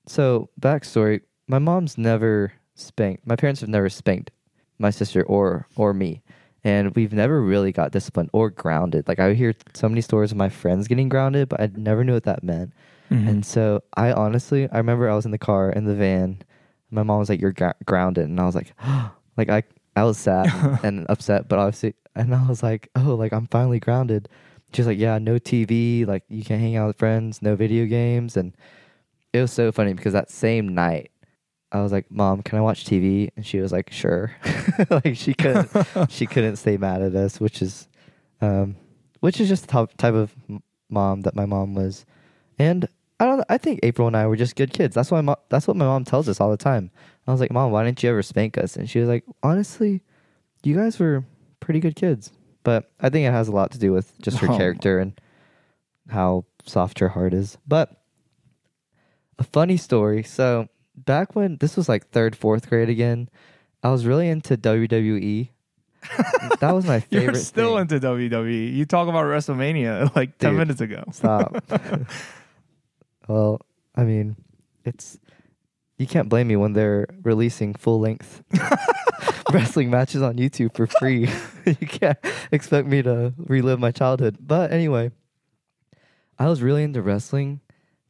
so, 0.06 0.50
backstory 0.60 1.20
my 1.48 1.58
mom's 1.58 1.96
never 1.96 2.52
spanked, 2.74 3.26
my 3.26 3.36
parents 3.36 3.60
have 3.60 3.70
never 3.70 3.88
spanked 3.88 4.30
my 4.78 4.90
sister 4.90 5.22
or 5.22 5.66
or 5.76 5.94
me 5.94 6.22
and 6.64 6.94
we've 6.94 7.12
never 7.12 7.40
really 7.40 7.72
got 7.72 7.92
disciplined 7.92 8.28
or 8.32 8.50
grounded 8.50 9.08
like 9.08 9.18
i 9.18 9.32
hear 9.32 9.54
so 9.72 9.88
many 9.88 10.02
stories 10.02 10.32
of 10.32 10.36
my 10.36 10.50
friends 10.50 10.86
getting 10.86 11.08
grounded 11.08 11.48
but 11.48 11.60
i 11.60 11.70
never 11.76 12.04
knew 12.04 12.12
what 12.12 12.24
that 12.24 12.42
meant 12.42 12.74
Mm-hmm. 13.10 13.28
and 13.28 13.46
so 13.46 13.82
i 13.96 14.12
honestly 14.12 14.68
i 14.72 14.78
remember 14.78 15.08
i 15.08 15.14
was 15.14 15.24
in 15.24 15.30
the 15.30 15.38
car 15.38 15.70
in 15.70 15.84
the 15.84 15.94
van 15.94 16.42
my 16.90 17.02
mom 17.02 17.18
was 17.18 17.28
like 17.28 17.40
you're 17.40 17.54
grounded 17.84 18.28
and 18.28 18.40
i 18.40 18.44
was 18.44 18.54
like 18.54 18.72
like 19.36 19.48
i 19.48 19.62
i 19.94 20.02
was 20.04 20.18
sad 20.18 20.46
and 20.82 21.06
upset 21.08 21.48
but 21.48 21.58
obviously 21.58 21.94
and 22.14 22.34
i 22.34 22.48
was 22.48 22.62
like 22.62 22.88
oh 22.96 23.14
like 23.14 23.32
i'm 23.32 23.46
finally 23.46 23.78
grounded 23.78 24.28
she's 24.72 24.86
like 24.86 24.98
yeah 24.98 25.18
no 25.18 25.38
tv 25.38 26.06
like 26.06 26.24
you 26.28 26.42
can't 26.42 26.60
hang 26.60 26.76
out 26.76 26.88
with 26.88 26.98
friends 26.98 27.40
no 27.42 27.54
video 27.54 27.86
games 27.86 28.36
and 28.36 28.56
it 29.32 29.40
was 29.40 29.52
so 29.52 29.70
funny 29.70 29.92
because 29.92 30.12
that 30.12 30.30
same 30.30 30.74
night 30.74 31.10
I 31.72 31.82
was 31.82 31.92
like, 31.92 32.10
"Mom, 32.10 32.42
can 32.42 32.58
I 32.58 32.62
watch 32.62 32.84
TV?" 32.84 33.30
And 33.36 33.44
she 33.44 33.58
was 33.58 33.72
like, 33.72 33.92
"Sure." 33.92 34.32
like 34.90 35.16
she 35.16 35.34
couldn't, 35.34 35.70
she 36.08 36.26
couldn't 36.26 36.56
stay 36.56 36.76
mad 36.76 37.02
at 37.02 37.14
us, 37.14 37.40
which 37.40 37.60
is, 37.60 37.88
um, 38.40 38.76
which 39.20 39.40
is 39.40 39.48
just 39.48 39.66
the 39.66 39.88
type 39.96 40.14
of 40.14 40.34
mom 40.88 41.22
that 41.22 41.34
my 41.34 41.44
mom 41.44 41.74
was. 41.74 42.06
And 42.58 42.88
I 43.18 43.24
don't. 43.24 43.44
I 43.48 43.58
think 43.58 43.80
April 43.82 44.06
and 44.06 44.16
I 44.16 44.26
were 44.26 44.36
just 44.36 44.56
good 44.56 44.72
kids. 44.72 44.94
That's 44.94 45.10
why. 45.10 45.20
Mo- 45.22 45.38
that's 45.48 45.66
what 45.66 45.76
my 45.76 45.84
mom 45.86 46.04
tells 46.04 46.28
us 46.28 46.40
all 46.40 46.50
the 46.50 46.56
time. 46.56 46.90
I 47.26 47.32
was 47.32 47.40
like, 47.40 47.50
"Mom, 47.50 47.70
why 47.72 47.84
didn't 47.84 48.02
you 48.02 48.10
ever 48.10 48.22
spank 48.22 48.58
us?" 48.58 48.76
And 48.76 48.88
she 48.90 48.98
was 49.00 49.08
like, 49.08 49.24
"Honestly, 49.42 50.02
you 50.62 50.76
guys 50.76 50.98
were 50.98 51.24
pretty 51.60 51.80
good 51.80 51.96
kids." 51.96 52.30
But 52.62 52.90
I 53.00 53.08
think 53.10 53.26
it 53.26 53.32
has 53.32 53.48
a 53.48 53.52
lot 53.52 53.70
to 53.72 53.78
do 53.78 53.92
with 53.92 54.12
just 54.20 54.38
her 54.38 54.48
Oh. 54.50 54.56
character 54.56 54.98
and 54.98 55.18
how 56.10 56.44
soft 56.64 56.98
her 56.98 57.08
heart 57.08 57.32
is. 57.32 57.56
But 57.66 57.90
a 59.38 59.44
funny 59.44 59.76
story. 59.76 60.22
So 60.22 60.68
back 60.94 61.34
when 61.34 61.56
this 61.58 61.76
was 61.76 61.88
like 61.88 62.08
third, 62.10 62.36
fourth 62.36 62.68
grade 62.68 62.88
again, 62.90 63.28
I 63.82 63.90
was 63.90 64.04
really 64.06 64.28
into 64.28 64.56
WWE. 64.56 65.48
that 66.60 66.72
was 66.72 66.84
my 66.86 67.00
favorite. 67.00 67.24
You're 67.24 67.34
still 67.36 67.72
thing. 67.78 67.82
into 67.82 68.00
WWE. 68.00 68.74
You 68.74 68.84
talk 68.84 69.08
about 69.08 69.24
WrestleMania 69.24 70.14
like 70.16 70.36
10 70.38 70.50
Dude. 70.50 70.58
minutes 70.58 70.80
ago. 70.80 71.02
Stop. 71.12 71.56
Well, 73.28 73.60
I 73.94 74.04
mean, 74.04 74.36
it's 74.84 75.18
you 75.98 76.06
can't 76.06 76.28
blame 76.28 76.48
me 76.48 76.56
when 76.56 76.74
they're 76.74 77.06
releasing 77.22 77.74
full 77.74 78.00
length 78.00 78.42
wrestling 79.52 79.90
matches 79.90 80.22
on 80.22 80.36
YouTube 80.36 80.74
for 80.74 80.86
free. 80.86 81.28
you 81.64 81.86
can't 81.86 82.18
expect 82.52 82.86
me 82.86 83.02
to 83.02 83.32
relive 83.38 83.80
my 83.80 83.90
childhood. 83.90 84.36
But 84.40 84.72
anyway, 84.72 85.10
I 86.38 86.48
was 86.48 86.62
really 86.62 86.82
into 86.82 87.00
wrestling, 87.00 87.60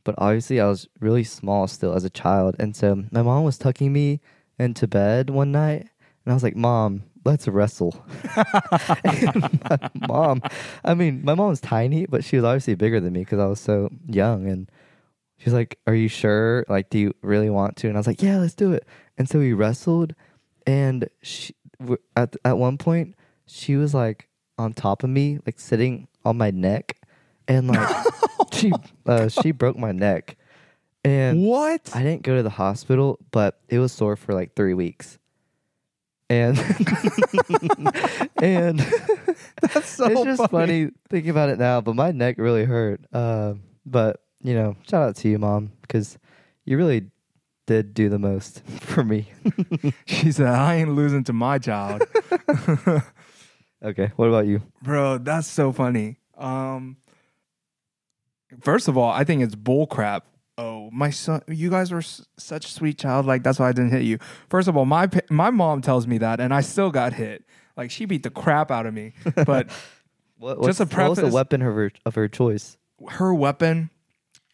but 0.03 0.17
obviously 0.19 0.61
I 0.61 0.67
was 0.67 0.89
really 1.01 1.25
small 1.25 1.69
still 1.69 1.95
as 1.95 2.05
a 2.05 2.11
child. 2.11 2.57
And 2.59 2.75
so 2.75 3.05
my 3.13 3.23
mom 3.23 3.45
was 3.45 3.59
tucking 3.59 3.93
me 3.93 4.21
into 4.59 4.89
bed 4.89 5.31
one 5.31 5.53
night, 5.53 5.83
and 6.25 6.33
I 6.33 6.35
was 6.35 6.43
like, 6.43 6.57
Mom, 6.57 7.05
let's 7.25 7.47
wrestle. 7.47 8.05
my 8.37 9.91
mom, 10.09 10.43
I 10.85 10.95
mean, 10.95 11.25
my 11.25 11.35
mom 11.35 11.51
was 11.51 11.61
tiny, 11.61 12.07
but 12.07 12.25
she 12.25 12.37
was 12.37 12.45
obviously 12.45 12.75
bigger 12.75 13.01
than 13.01 13.13
me 13.13 13.21
because 13.21 13.39
I 13.39 13.47
was 13.47 13.61
so 13.61 13.91
young. 14.07 14.47
And 14.49 14.71
she 15.39 15.45
was 15.45 15.55
like, 15.55 15.79
Are 15.87 15.95
you 15.95 16.09
sure? 16.09 16.65
Like, 16.69 16.91
do 16.91 16.99
you 16.99 17.15
really 17.23 17.51
want 17.51 17.77
to? 17.79 17.89
And 17.89 17.97
I 17.97 18.01
was 18.01 18.07
like, 18.07 18.23
Yeah, 18.23 18.39
let's 18.39 18.55
do 18.55 18.73
it. 18.73 18.87
And 19.19 19.29
so 19.29 19.39
we 19.39 19.53
wrestled, 19.53 20.15
and 20.67 21.09
she, 21.23 21.55
at, 22.17 22.37
at 22.45 22.59
one 22.59 22.79
point, 22.79 23.15
she 23.47 23.77
was 23.77 23.95
like 23.95 24.29
on 24.59 24.73
top 24.73 25.05
of 25.05 25.11
me, 25.11 25.39
like 25.47 25.59
sitting 25.59 26.09
on 26.25 26.37
my 26.37 26.51
neck. 26.51 26.97
And 27.49 27.69
like, 27.69 27.89
she, 28.53 28.73
uh, 29.07 29.29
she 29.29 29.53
broke 29.53 29.79
my 29.79 29.93
neck. 29.93 30.37
And 31.05 31.45
what? 31.45 31.91
I 31.95 32.03
didn't 32.03 32.23
go 32.23 32.35
to 32.37 32.43
the 32.43 32.51
hospital, 32.51 33.21
but 33.31 33.61
it 33.69 33.79
was 33.79 33.93
sore 33.93 34.17
for 34.17 34.35
like 34.35 34.55
three 34.55 34.75
weeks. 34.75 35.19
And 36.29 36.59
and 38.43 38.81
That's 39.61 39.89
so 39.89 40.07
it's 40.07 40.25
just 40.25 40.51
funny. 40.51 40.91
thinking 41.09 41.31
about 41.31 41.51
it 41.51 41.59
now, 41.61 41.81
but 41.81 41.95
my 41.95 42.11
neck 42.11 42.39
really 42.39 42.65
hurt. 42.65 43.01
Um, 43.13 43.63
but 43.85 44.21
you 44.47 44.55
know, 44.55 44.77
shout 44.89 45.03
out 45.03 45.17
to 45.17 45.29
you, 45.29 45.39
mom, 45.39 45.73
because 45.83 46.19
you 46.65 46.77
really 46.77 47.11
did 47.67 47.95
do 47.95 48.09
the 48.09 48.19
most 48.19 48.65
for 48.81 49.03
me. 49.05 49.29
She 50.07 50.31
said, 50.33 50.47
I 50.47 50.77
ain't 50.77 50.91
losing 50.95 51.25
to 51.25 51.33
my 51.33 51.59
child. 51.59 52.03
okay, 53.85 54.13
what 54.17 54.29
about 54.29 54.47
you? 54.47 54.63
Bro, 54.83 55.19
that's 55.19 55.49
so 55.49 55.73
funny. 55.73 56.19
Um, 56.39 56.97
first 58.61 58.89
of 58.89 58.97
all, 58.97 59.11
I 59.11 59.25
think 59.25 59.43
it's 59.43 59.55
bull 59.55 59.87
crap. 59.87 60.27
Oh, 60.59 60.91
my 60.93 61.11
son, 61.11 61.43
you 61.49 61.69
guys 61.69 61.93
were 61.93 61.99
s- 61.99 62.25
such 62.39 62.73
sweet 62.73 62.99
child. 62.99 63.27
Like 63.27 63.43
that's 63.43 63.59
why 63.59 63.69
I 63.69 63.73
didn't 63.73 63.91
hit 63.91 64.03
you. 64.03 64.19
First 64.49 64.69
of 64.69 64.77
all, 64.77 64.87
my 64.87 65.07
pa- 65.07 65.21
my 65.29 65.51
mom 65.51 65.83
tells 65.83 66.07
me 66.07 66.19
that, 66.19 66.41
and 66.41 66.55
I 66.55 66.63
still 66.63 66.91
got 66.91 67.13
hit. 67.13 67.45
Like 67.77 67.91
she 67.91 68.07
beat 68.07 68.23
the 68.23 68.31
crap 68.31 68.71
out 68.71 68.87
of 68.87 68.95
me. 68.95 69.13
But 69.35 69.69
What, 70.39 70.63
Just 70.65 70.81
what's, 70.81 70.93
a 70.93 70.97
what 70.97 71.09
was 71.11 71.19
the 71.19 71.27
weapon 71.29 71.61
of 71.63 71.75
her 71.75 71.91
of 72.07 72.15
her 72.15 72.29
choice? 72.29 72.77
her 73.11 73.35
weapon, 73.35 73.91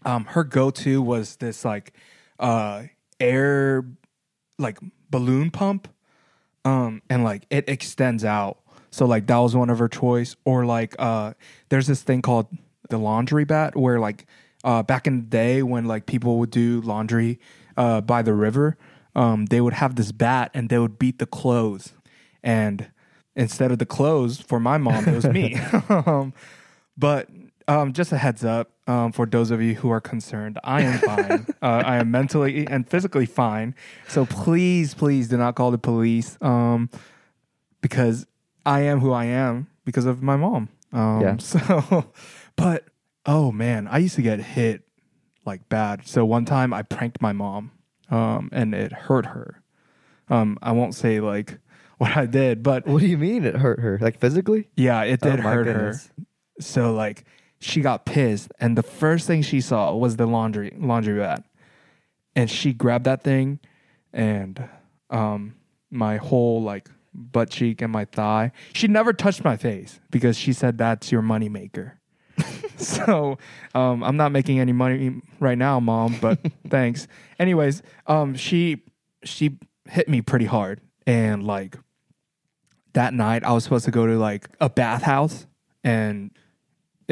um, 0.05 0.25
her 0.27 0.45
go 0.45 0.71
to 0.71 1.03
was 1.03 1.37
this 1.37 1.65
like 1.65 1.93
uh 2.39 2.85
air 3.21 3.85
like 4.59 4.79
balloon 5.11 5.51
pump. 5.51 5.89
Um, 6.65 7.03
and 7.11 7.25
like 7.25 7.47
it 7.51 7.69
extends 7.69 8.25
out. 8.25 8.59
So 8.91 9.05
like 9.07 9.27
that 9.27 9.39
was 9.39 9.57
one 9.57 9.71
of 9.71 9.79
her 9.79 9.89
choice. 9.89 10.37
Or 10.45 10.65
like 10.65 10.95
uh 10.99 11.35
there's 11.69 11.87
this 11.87 12.03
thing 12.03 12.23
called 12.23 12.47
the 12.89 12.99
laundry 12.99 13.45
bat 13.45 13.77
where 13.77 13.99
like 13.99 14.27
uh 14.65 14.83
back 14.83 15.07
in 15.07 15.17
the 15.17 15.27
day 15.27 15.63
when 15.63 15.87
like 15.87 16.07
people 16.07 16.39
would 16.39 16.51
do 16.51 16.81
laundry 16.83 17.41
uh 17.77 18.01
by 18.01 18.23
the 18.23 18.35
river, 18.35 18.77
um, 19.15 19.47
they 19.47 19.61
would 19.61 19.75
have 19.75 19.97
this 19.97 20.13
bat 20.13 20.51
and 20.55 20.69
they 20.69 20.79
would 20.79 20.99
beat 20.99 21.19
the 21.19 21.27
clothes. 21.27 21.95
And 22.43 22.91
instead 23.37 23.71
of 23.71 23.79
the 23.79 23.87
clothes 23.87 24.41
for 24.41 24.61
my 24.61 24.79
mom, 24.79 25.07
it 25.07 25.15
was 25.15 25.27
me. 25.27 25.57
um, 25.89 26.33
but 26.97 27.29
um, 27.69 27.93
just 27.93 28.13
a 28.13 28.19
heads 28.19 28.45
up 28.45 28.72
um, 28.87 29.13
for 29.13 29.27
those 29.27 29.51
of 29.51 29.63
you 29.63 29.75
who 29.75 29.91
are 29.91 30.01
concerned, 30.01 30.59
I 30.65 30.83
am 30.83 30.99
fine. 30.99 31.47
uh, 31.63 31.83
I 31.87 31.97
am 31.99 32.11
mentally 32.11 32.67
and 32.67 32.89
physically 32.89 33.27
fine. 33.27 33.75
So 34.09 34.27
please, 34.27 34.95
please 34.95 35.29
do 35.29 35.37
not 35.37 35.55
call 35.55 35.71
the 35.71 35.79
police 35.79 36.37
um, 36.41 36.91
because 37.81 38.27
I 38.67 38.81
am 38.81 39.01
who 39.01 39.13
I 39.13 39.25
am 39.27 39.69
because 39.85 40.05
of 40.07 40.23
my 40.23 40.37
mom. 40.37 40.69
Um, 40.93 41.21
Yeah. 41.21 41.37
So, 41.41 42.07
but 42.57 42.85
oh 43.27 43.53
man, 43.53 43.87
I 43.89 43.99
used 43.99 44.17
to 44.17 44.23
get 44.23 44.41
hit 44.41 44.83
like 45.45 45.69
bad. 45.69 46.07
So 46.07 46.25
one 46.25 46.45
time 46.45 46.73
I 46.75 46.83
pranked 46.83 47.21
my 47.23 47.33
mom. 47.33 47.71
um, 48.11 48.51
and 48.53 48.75
it 48.75 48.93
hurt 48.93 49.27
her. 49.27 49.63
Um, 50.29 50.59
I 50.63 50.73
won't 50.73 50.95
say 50.95 51.21
like 51.21 51.59
what 51.99 52.17
I 52.17 52.27
did, 52.27 52.63
but 52.63 52.87
What 52.87 53.01
do 53.01 53.07
you 53.07 53.17
mean 53.19 53.45
it 53.45 53.57
hurt 53.57 53.81
her? 53.81 53.99
Like 54.01 54.19
physically? 54.19 54.69
yeah, 54.77 55.03
it 55.03 55.21
did 55.21 55.39
Oh, 55.41 55.43
hurt 55.43 55.65
goodness. 55.65 56.09
her. 56.17 56.25
So 56.61 56.93
like 56.95 57.25
she 57.63 57.81
got 57.81 58.05
pissed, 58.05 58.53
and 58.59 58.77
the 58.77 58.83
first 58.83 59.27
thing 59.27 59.43
she 59.43 59.61
saw 59.61 59.95
was 59.95 60.17
the 60.17 60.27
laundry 60.27 60.73
laundry 60.77 61.15
vat, 61.19 61.45
and 62.35 62.51
she 62.51 62.73
grabbed 62.73 63.05
that 63.05 63.23
thing, 63.23 63.61
and 64.13 64.69
um, 65.11 65.55
my 65.91 66.17
whole 66.17 66.63
like 66.63 66.89
butt 67.15 67.51
cheek 67.51 67.83
and 67.83 67.93
my 67.93 68.05
thigh. 68.05 68.53
She 68.73 68.89
never 68.89 69.13
touched 69.13 69.45
my 69.45 69.57
face 69.57 70.01
because 70.11 70.37
she 70.37 70.53
said 70.53 70.79
that's 70.79 71.13
your 71.13 71.23
money 71.23 71.49
maker. 71.49 71.99
so 72.77 73.39
um, 73.75 74.03
I'm 74.03 74.17
not 74.17 74.33
making 74.33 74.59
any 74.59 74.73
money 74.73 75.21
right 75.39 75.59
now, 75.59 75.79
mom, 75.79 76.17
but 76.21 76.39
thanks. 76.69 77.07
Anyways, 77.39 77.83
um, 78.07 78.35
she 78.35 78.83
she 79.25 79.59
hit 79.89 80.09
me 80.09 80.21
pretty 80.21 80.47
hard, 80.47 80.81
and 81.07 81.45
like 81.45 81.77
that 82.95 83.15
night 83.15 83.45
I 83.45 83.53
was 83.53 83.65
supposed 83.65 83.85
to 83.85 83.91
go 83.91 84.07
to 84.07 84.19
like 84.19 84.49
a 84.61 84.69
bathhouse 84.69 85.47
and 85.85 86.31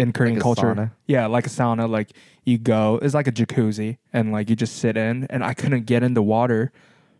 in 0.00 0.12
Korean 0.12 0.34
Like 0.36 0.42
culture, 0.42 0.74
sauna? 0.74 0.90
yeah, 1.06 1.26
like 1.26 1.46
a 1.46 1.50
sauna. 1.50 1.88
Like 1.88 2.10
you 2.44 2.58
go, 2.58 2.98
it's 3.02 3.14
like 3.14 3.26
a 3.28 3.32
jacuzzi, 3.32 3.98
and 4.12 4.32
like 4.32 4.48
you 4.50 4.56
just 4.56 4.76
sit 4.76 4.96
in, 4.96 5.26
and 5.30 5.44
I 5.44 5.54
couldn't 5.54 5.84
get 5.86 6.02
in 6.02 6.14
the 6.14 6.22
water 6.22 6.72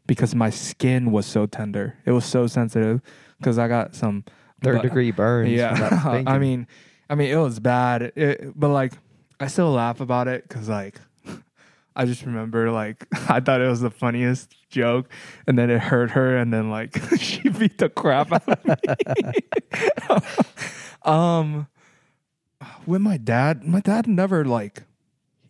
because 0.06 0.34
my 0.34 0.50
skin 0.50 1.12
was 1.12 1.26
so 1.26 1.46
tender. 1.46 1.96
It 2.06 2.12
was 2.12 2.24
so 2.24 2.46
sensitive 2.46 3.00
because 3.38 3.58
I 3.58 3.68
got 3.68 3.94
some 3.94 4.24
Third 4.62 4.76
but- 4.76 4.82
degree 4.82 5.10
burns. 5.10 5.50
yeah, 5.50 6.22
I 6.26 6.38
mean, 6.38 6.66
I 7.08 7.14
mean, 7.14 7.30
it 7.30 7.36
was 7.36 7.60
bad, 7.60 8.02
it, 8.16 8.58
but 8.58 8.68
like, 8.68 8.92
I 9.38 9.46
still 9.46 9.70
laugh 9.72 10.00
about 10.00 10.26
it 10.28 10.46
because 10.48 10.68
like, 10.68 11.00
I 11.96 12.04
just 12.06 12.24
remember 12.24 12.70
like 12.70 13.06
I 13.30 13.40
thought 13.40 13.60
it 13.60 13.68
was 13.68 13.80
the 13.80 13.90
funniest 13.90 14.54
joke, 14.70 15.08
and 15.46 15.58
then 15.58 15.70
it 15.70 15.80
hurt 15.80 16.10
her, 16.12 16.36
and 16.36 16.52
then 16.52 16.70
like 16.70 16.96
she 17.18 17.48
beat 17.48 17.78
the 17.78 17.88
crap 17.88 18.32
out 18.32 18.48
of 18.48 18.64
me. 18.64 19.32
um, 21.04 21.66
with 22.86 23.00
my 23.00 23.16
dad, 23.16 23.64
my 23.64 23.80
dad 23.80 24.06
never 24.06 24.44
like, 24.44 24.84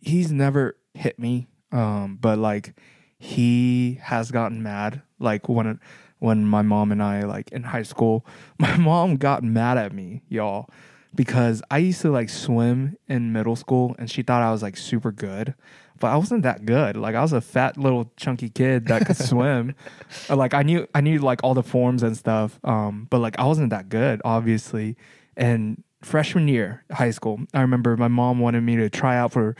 he's 0.01 0.31
never 0.31 0.77
hit 0.93 1.19
me. 1.19 1.47
Um, 1.71 2.17
but 2.19 2.37
like, 2.37 2.73
he 3.21 3.99
has 4.01 4.31
gotten 4.31 4.63
mad. 4.63 5.03
Like 5.19 5.47
when 5.47 5.79
when 6.17 6.45
my 6.45 6.61
mom 6.61 6.91
and 6.91 7.01
I 7.01 7.21
like 7.23 7.51
in 7.51 7.63
high 7.63 7.83
school, 7.83 8.25
my 8.57 8.75
mom 8.77 9.17
got 9.17 9.43
mad 9.43 9.77
at 9.77 9.93
me, 9.93 10.23
y'all, 10.27 10.69
because 11.13 11.61
I 11.69 11.77
used 11.77 12.01
to 12.01 12.11
like 12.11 12.29
swim 12.29 12.97
in 13.07 13.31
middle 13.31 13.55
school, 13.55 13.95
and 13.99 14.09
she 14.09 14.23
thought 14.23 14.41
I 14.41 14.51
was 14.51 14.63
like 14.63 14.75
super 14.75 15.11
good. 15.11 15.53
But 15.99 16.07
I 16.07 16.17
wasn't 16.17 16.41
that 16.41 16.65
good. 16.65 16.97
Like 16.97 17.13
I 17.13 17.21
was 17.21 17.31
a 17.31 17.41
fat 17.41 17.77
little 17.77 18.11
chunky 18.17 18.49
kid 18.49 18.87
that 18.87 19.05
could 19.05 19.17
swim. 19.31 19.75
Like 20.29 20.55
I 20.55 20.63
knew 20.63 20.87
I 20.95 21.01
knew 21.01 21.19
like 21.19 21.41
all 21.43 21.53
the 21.53 21.61
forms 21.63 22.01
and 22.01 22.17
stuff. 22.17 22.59
Um, 22.63 23.05
but 23.11 23.19
like 23.19 23.37
I 23.37 23.45
wasn't 23.45 23.69
that 23.69 23.87
good, 23.87 24.19
obviously. 24.25 24.97
And 25.37 25.83
freshman 26.01 26.47
year, 26.47 26.83
high 26.91 27.11
school, 27.11 27.39
I 27.53 27.61
remember 27.61 27.95
my 27.97 28.07
mom 28.07 28.39
wanted 28.39 28.61
me 28.61 28.75
to 28.77 28.89
try 28.89 29.17
out 29.17 29.31
for 29.31 29.55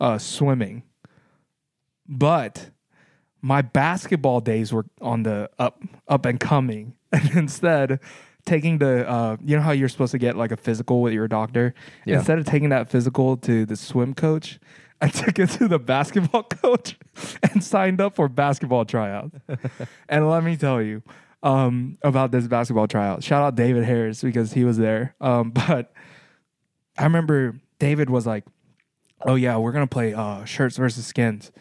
uh, 0.00 0.18
swimming. 0.18 0.82
But 2.06 2.70
my 3.40 3.62
basketball 3.62 4.40
days 4.40 4.72
were 4.72 4.86
on 5.00 5.22
the 5.22 5.50
up 5.58 5.82
up 6.08 6.26
and 6.26 6.38
coming. 6.38 6.94
And 7.14 7.30
instead 7.36 8.00
taking 8.44 8.78
the 8.78 9.08
uh, 9.08 9.36
you 9.44 9.54
know 9.54 9.62
how 9.62 9.70
you're 9.70 9.88
supposed 9.88 10.10
to 10.12 10.18
get 10.18 10.36
like 10.36 10.50
a 10.50 10.56
physical 10.56 11.00
with 11.00 11.12
your 11.12 11.28
doctor? 11.28 11.74
Yeah. 12.04 12.16
Instead 12.16 12.38
of 12.38 12.44
taking 12.44 12.70
that 12.70 12.88
physical 12.88 13.36
to 13.36 13.64
the 13.64 13.76
swim 13.76 14.14
coach, 14.14 14.58
I 15.00 15.08
took 15.22 15.38
it 15.38 15.50
to 15.50 15.68
the 15.68 15.78
basketball 15.78 16.42
coach 16.62 16.98
and 17.42 17.62
signed 17.62 18.00
up 18.00 18.16
for 18.16 18.28
basketball 18.28 18.84
tryouts. 18.84 19.36
and 20.08 20.28
let 20.28 20.42
me 20.42 20.56
tell 20.56 20.82
you 20.82 21.02
um, 21.44 21.98
about 22.02 22.32
this 22.32 22.48
basketball 22.48 22.88
tryout. 22.88 23.22
Shout 23.22 23.42
out 23.42 23.54
David 23.54 23.84
Harris 23.84 24.22
because 24.22 24.52
he 24.54 24.64
was 24.64 24.78
there. 24.78 25.14
Um, 25.20 25.50
but 25.68 25.92
I 26.98 27.04
remember 27.04 27.60
David 27.78 28.10
was 28.10 28.26
like, 28.26 28.44
"Oh 29.24 29.36
yeah, 29.36 29.58
we're 29.58 29.72
gonna 29.72 29.86
play 29.86 30.14
uh, 30.14 30.44
shirts 30.44 30.76
versus 30.76 31.06
skins," 31.06 31.52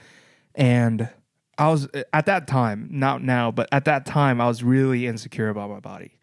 and 0.56 1.10
I 1.58 1.70
was 1.70 1.88
at 2.14 2.26
that 2.26 2.48
time, 2.48 2.88
not 2.92 3.22
now, 3.22 3.52
but 3.52 3.68
at 3.72 3.86
that 3.86 4.06
time, 4.06 4.42
I 4.42 4.48
was 4.48 4.64
really 4.64 5.06
insecure 5.06 5.50
about 5.50 5.70
my 5.70 5.80
body 5.82 6.18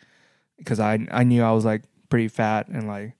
because 0.57 0.81
I 0.81 1.07
I 1.13 1.23
knew 1.25 1.43
I 1.43 1.53
was 1.53 1.65
like 1.65 1.83
pretty 2.09 2.29
fat 2.29 2.69
and 2.69 2.89
like, 2.89 3.13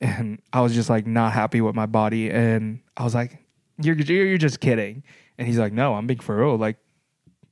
and 0.00 0.40
I 0.52 0.60
was 0.60 0.74
just 0.74 0.90
like 0.90 1.06
not 1.06 1.32
happy 1.32 1.62
with 1.62 1.74
my 1.74 1.86
body, 1.86 2.30
and 2.30 2.80
I 2.98 3.04
was 3.04 3.14
like, 3.14 3.38
"You're 3.80 3.96
you're, 3.96 4.36
just 4.36 4.60
kidding," 4.60 5.04
and 5.38 5.48
he's 5.48 5.58
like, 5.58 5.72
"No, 5.72 5.94
I'm 5.94 6.06
being 6.06 6.20
for 6.20 6.36
real. 6.36 6.56
Like, 6.56 6.76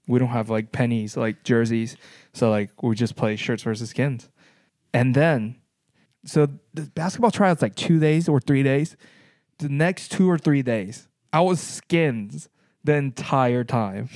we 0.06 0.18
don't 0.18 0.28
have 0.28 0.50
like 0.50 0.72
pennies 0.72 1.16
like 1.16 1.44
jerseys, 1.44 1.96
so 2.32 2.50
like 2.50 2.82
we 2.82 2.94
just 2.94 3.16
play 3.16 3.36
shirts 3.36 3.62
versus 3.62 3.90
skins," 3.90 4.28
and 4.92 5.14
then. 5.14 5.56
So 6.26 6.48
the 6.72 6.82
basketball 6.82 7.30
tryouts 7.30 7.60
like 7.60 7.74
two 7.74 8.00
days 8.00 8.30
or 8.30 8.40
three 8.40 8.62
days. 8.62 8.96
The 9.58 9.68
next 9.68 10.10
two 10.10 10.28
or 10.28 10.38
three 10.38 10.62
days, 10.62 11.06
I 11.34 11.42
was 11.42 11.60
skins 11.60 12.48
the 12.84 12.94
entire 12.94 13.64
time, 13.64 14.08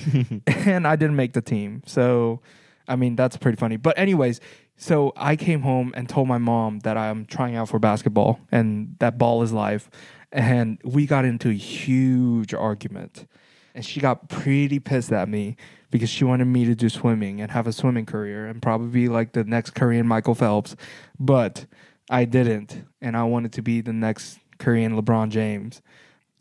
and 0.47 0.87
I 0.87 0.95
didn't 0.95 1.15
make 1.15 1.33
the 1.33 1.41
team. 1.41 1.83
So, 1.85 2.41
I 2.87 2.95
mean, 2.95 3.15
that's 3.15 3.35
pretty 3.35 3.57
funny. 3.57 3.77
But 3.77 3.97
anyways, 3.97 4.39
so 4.77 5.11
I 5.17 5.35
came 5.35 5.61
home 5.61 5.91
and 5.97 6.07
told 6.07 6.27
my 6.27 6.37
mom 6.37 6.79
that 6.79 6.97
I'm 6.97 7.25
trying 7.25 7.55
out 7.55 7.67
for 7.67 7.79
basketball 7.79 8.39
and 8.51 8.95
that 8.99 9.17
ball 9.17 9.43
is 9.43 9.51
life, 9.51 9.89
and 10.31 10.79
we 10.83 11.05
got 11.05 11.25
into 11.25 11.49
a 11.49 11.53
huge 11.53 12.53
argument, 12.53 13.27
and 13.73 13.83
she 13.83 13.99
got 13.99 14.29
pretty 14.29 14.79
pissed 14.79 15.11
at 15.11 15.27
me 15.27 15.57
because 15.91 16.09
she 16.09 16.23
wanted 16.23 16.45
me 16.45 16.65
to 16.65 16.75
do 16.75 16.89
swimming 16.89 17.41
and 17.41 17.51
have 17.51 17.67
a 17.67 17.73
swimming 17.73 18.05
career 18.05 18.45
and 18.45 18.61
probably 18.61 18.89
be 18.89 19.09
like 19.09 19.33
the 19.33 19.43
next 19.43 19.71
Korean 19.71 20.07
Michael 20.07 20.35
Phelps, 20.35 20.75
but 21.19 21.65
I 22.09 22.25
didn't, 22.25 22.83
and 23.01 23.15
I 23.15 23.23
wanted 23.23 23.53
to 23.53 23.61
be 23.61 23.81
the 23.81 23.93
next 23.93 24.39
Korean 24.57 24.99
LeBron 24.99 25.29
James. 25.29 25.81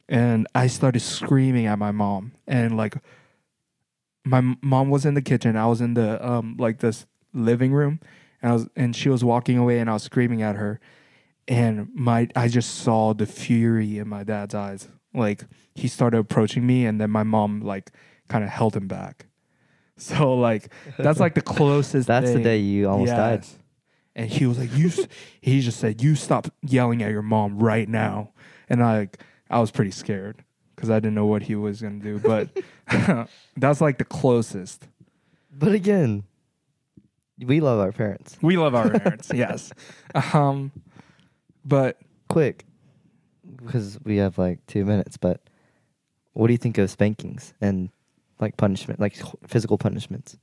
And 0.08 0.46
I 0.54 0.66
started 0.66 1.00
screaming 1.00 1.66
at 1.66 1.78
my 1.78 1.90
mom, 1.90 2.32
and 2.46 2.76
like, 2.76 2.96
my 4.24 4.40
mom 4.62 4.90
was 4.90 5.04
in 5.04 5.14
the 5.14 5.22
kitchen. 5.22 5.56
I 5.56 5.66
was 5.66 5.80
in 5.80 5.94
the 5.94 6.26
um 6.26 6.56
like 6.58 6.78
this 6.78 7.06
living 7.34 7.72
room, 7.72 8.00
and 8.40 8.50
I 8.50 8.54
was 8.54 8.68
and 8.74 8.96
she 8.96 9.10
was 9.10 9.22
walking 9.22 9.58
away, 9.58 9.78
and 9.78 9.90
I 9.90 9.94
was 9.94 10.02
screaming 10.02 10.42
at 10.42 10.56
her, 10.56 10.80
and 11.46 11.90
my 11.94 12.28
I 12.34 12.48
just 12.48 12.76
saw 12.76 13.12
the 13.12 13.26
fury 13.26 13.98
in 13.98 14.08
my 14.08 14.24
dad's 14.24 14.54
eyes. 14.54 14.88
Like 15.12 15.44
he 15.74 15.88
started 15.88 16.18
approaching 16.18 16.66
me, 16.66 16.86
and 16.86 16.98
then 16.98 17.10
my 17.10 17.22
mom 17.22 17.60
like 17.60 17.92
kind 18.28 18.44
of 18.44 18.50
held 18.50 18.76
him 18.76 18.88
back. 18.88 19.26
So 20.00 20.34
like 20.34 20.72
that's 20.96 21.18
like 21.18 21.34
the 21.34 21.42
closest. 21.56 22.06
That's 22.06 22.32
the 22.32 22.42
day 22.42 22.58
you 22.58 22.88
almost 22.88 23.10
died. 23.12 23.46
And 24.14 24.30
he 24.30 24.46
was 24.46 24.58
like, 24.58 24.74
"You," 24.76 24.90
he 25.40 25.60
just 25.60 25.80
said, 25.80 26.02
"You 26.02 26.14
stop 26.14 26.48
yelling 26.62 27.02
at 27.02 27.10
your 27.10 27.22
mom 27.22 27.58
right 27.58 27.88
now." 27.88 28.30
And 28.68 28.82
I, 28.82 28.98
like, 28.98 29.22
I 29.50 29.60
was 29.60 29.70
pretty 29.70 29.90
scared 29.90 30.44
because 30.74 30.88
I 30.90 31.00
didn't 31.00 31.14
know 31.14 31.26
what 31.26 31.42
he 31.42 31.56
was 31.56 31.82
gonna 31.82 31.98
do. 31.98 32.18
But 32.18 32.48
that's 33.56 33.80
like 33.80 33.98
the 33.98 34.04
closest. 34.04 34.86
But 35.52 35.72
again, 35.72 36.24
we 37.40 37.60
love 37.60 37.80
our 37.80 37.92
parents. 37.92 38.36
We 38.40 38.56
love 38.56 38.74
our 38.74 38.90
parents, 38.90 39.30
yes. 39.34 39.72
Um, 40.32 40.72
but 41.64 41.98
Quick, 42.28 42.66
because 43.56 43.98
we 44.04 44.18
have 44.18 44.38
like 44.38 44.64
two 44.66 44.84
minutes. 44.84 45.16
But 45.16 45.40
what 46.34 46.48
do 46.48 46.52
you 46.52 46.58
think 46.58 46.78
of 46.78 46.90
spankings 46.90 47.54
and 47.60 47.90
like 48.40 48.56
punishment, 48.56 49.00
like 49.00 49.16
physical 49.46 49.78
punishments? 49.78 50.36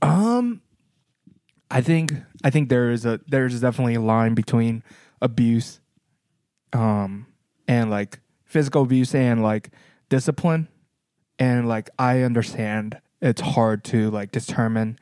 Um, 0.00 0.60
I 1.70 1.80
think 1.80 2.12
I 2.44 2.50
think 2.50 2.68
there 2.68 2.90
is 2.90 3.06
a 3.06 3.20
there's 3.28 3.60
definitely 3.60 3.94
a 3.94 4.00
line 4.00 4.34
between 4.34 4.82
abuse, 5.20 5.80
um, 6.72 7.26
and 7.68 7.90
like 7.90 8.20
physical 8.44 8.82
abuse 8.82 9.14
and 9.14 9.42
like 9.42 9.70
discipline, 10.08 10.68
and 11.38 11.68
like 11.68 11.88
I 11.98 12.22
understand 12.22 13.00
it's 13.20 13.40
hard 13.40 13.84
to 13.84 14.10
like 14.10 14.32
determine 14.32 14.98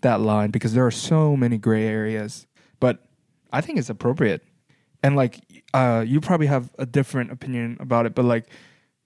that 0.00 0.20
line 0.20 0.50
because 0.50 0.72
there 0.72 0.86
are 0.86 0.90
so 0.90 1.36
many 1.36 1.58
gray 1.58 1.86
areas, 1.86 2.46
but 2.80 3.06
I 3.52 3.60
think 3.60 3.78
it's 3.78 3.90
appropriate, 3.90 4.42
and 5.02 5.14
like 5.14 5.40
uh, 5.74 6.04
you 6.06 6.20
probably 6.20 6.46
have 6.46 6.70
a 6.78 6.86
different 6.86 7.30
opinion 7.30 7.76
about 7.80 8.06
it, 8.06 8.14
but 8.14 8.24
like 8.24 8.46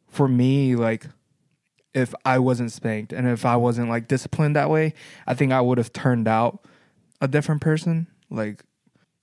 for 0.08 0.28
me, 0.28 0.76
like 0.76 1.06
if 1.94 2.14
I 2.24 2.38
wasn't 2.38 2.72
spanked 2.72 3.12
and 3.12 3.28
if 3.28 3.44
I 3.44 3.56
wasn't 3.56 3.88
like 3.88 4.08
disciplined 4.08 4.56
that 4.56 4.70
way, 4.70 4.94
I 5.26 5.34
think 5.34 5.52
I 5.52 5.60
would 5.60 5.78
have 5.78 5.92
turned 5.92 6.26
out 6.26 6.64
a 7.20 7.28
different 7.28 7.60
person. 7.60 8.06
Like 8.30 8.64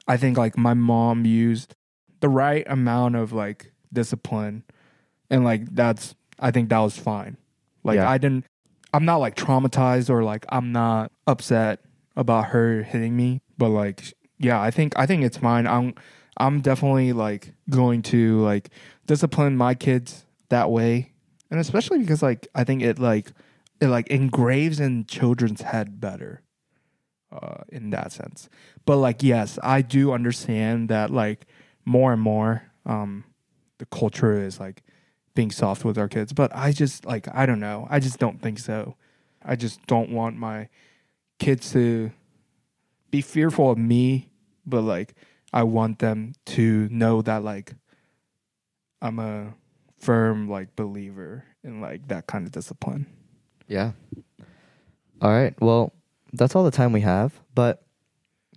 I 0.07 0.17
think 0.17 0.37
like 0.37 0.57
my 0.57 0.73
mom 0.73 1.25
used 1.25 1.75
the 2.19 2.29
right 2.29 2.65
amount 2.67 3.15
of 3.15 3.33
like 3.33 3.71
discipline 3.91 4.63
and 5.29 5.43
like 5.43 5.73
that's 5.73 6.15
I 6.39 6.51
think 6.51 6.69
that 6.69 6.79
was 6.79 6.97
fine. 6.97 7.37
Like 7.83 7.97
Yeah. 7.97 8.09
I 8.09 8.17
didn't 8.17 8.45
I'm 8.93 9.05
not 9.05 9.17
like 9.17 9.35
traumatized 9.35 10.09
or 10.09 10.23
like 10.23 10.45
I'm 10.49 10.71
not 10.71 11.11
upset 11.27 11.79
about 12.15 12.47
her 12.47 12.83
hitting 12.83 13.15
me, 13.15 13.41
but 13.57 13.69
like 13.69 14.13
yeah, 14.37 14.61
I 14.61 14.71
think 14.71 14.93
I 14.97 15.05
think 15.05 15.23
it's 15.23 15.37
fine. 15.37 15.67
I'm 15.67 15.95
I'm 16.37 16.61
definitely 16.61 17.13
like 17.13 17.53
going 17.69 18.01
to 18.03 18.41
like 18.41 18.69
discipline 19.07 19.57
my 19.57 19.73
kids 19.73 20.25
that 20.49 20.69
way 20.69 21.13
and 21.51 21.59
especially 21.59 21.99
because 21.99 22.21
like 22.21 22.47
I 22.55 22.63
think 22.63 22.81
it 22.81 22.99
like 22.99 23.31
it 23.81 23.87
like 23.87 24.07
engraves 24.07 24.79
in 24.79 25.05
children's 25.05 25.61
head 25.61 25.99
better, 25.99 26.41
uh, 27.31 27.63
in 27.69 27.89
that 27.91 28.11
sense. 28.11 28.49
But 28.85 28.97
like 28.97 29.23
yes, 29.23 29.57
I 29.63 29.81
do 29.81 30.11
understand 30.11 30.89
that 30.89 31.09
like 31.09 31.45
more 31.85 32.13
and 32.13 32.21
more, 32.21 32.63
um, 32.85 33.23
the 33.77 33.85
culture 33.85 34.41
is 34.41 34.59
like 34.59 34.83
being 35.33 35.51
soft 35.51 35.85
with 35.85 35.97
our 35.97 36.07
kids. 36.07 36.33
But 36.33 36.55
I 36.55 36.71
just 36.71 37.05
like 37.05 37.27
I 37.33 37.45
don't 37.45 37.59
know. 37.59 37.87
I 37.89 37.99
just 37.99 38.19
don't 38.19 38.41
think 38.41 38.59
so. 38.59 38.95
I 39.43 39.55
just 39.55 39.85
don't 39.87 40.11
want 40.11 40.35
my 40.37 40.67
kids 41.39 41.71
to 41.71 42.11
be 43.09 43.21
fearful 43.21 43.71
of 43.71 43.77
me, 43.77 44.29
but 44.65 44.81
like 44.81 45.15
I 45.51 45.63
want 45.63 45.99
them 45.99 46.33
to 46.47 46.87
know 46.91 47.21
that 47.21 47.43
like 47.43 47.73
I'm 49.01 49.19
a 49.19 49.53
firm 49.99 50.49
like 50.49 50.75
believer 50.75 51.43
in 51.63 51.81
like 51.81 52.07
that 52.07 52.27
kind 52.27 52.45
of 52.45 52.51
discipline. 52.51 53.05
Yeah. 53.67 53.91
All 55.21 55.31
right. 55.31 55.53
Well, 55.61 55.93
that's 56.33 56.55
all 56.55 56.63
the 56.63 56.71
time 56.71 56.91
we 56.91 57.01
have. 57.01 57.39
But 57.53 57.83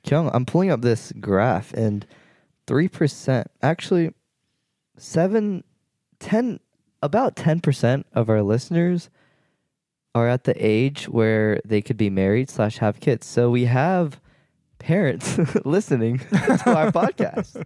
Kyung, 0.04 0.30
I'm 0.32 0.46
pulling 0.46 0.70
up 0.70 0.82
this 0.82 1.12
graph 1.20 1.72
and 1.74 2.06
three 2.66 2.88
percent 2.88 3.50
actually 3.60 4.14
seven 4.96 5.64
ten 6.18 6.60
about 7.02 7.36
ten 7.36 7.60
percent 7.60 8.06
of 8.12 8.30
our 8.30 8.42
listeners 8.42 9.10
are 10.14 10.28
at 10.28 10.44
the 10.44 10.54
age 10.64 11.08
where 11.08 11.60
they 11.64 11.80
could 11.80 11.96
be 11.96 12.10
married 12.10 12.50
slash 12.50 12.78
have 12.78 13.00
kids. 13.00 13.26
So 13.26 13.50
we 13.50 13.64
have 13.64 14.20
parents 14.78 15.38
listening 15.64 16.18
to 16.28 16.72
our 16.74 16.92
podcast. 16.92 17.64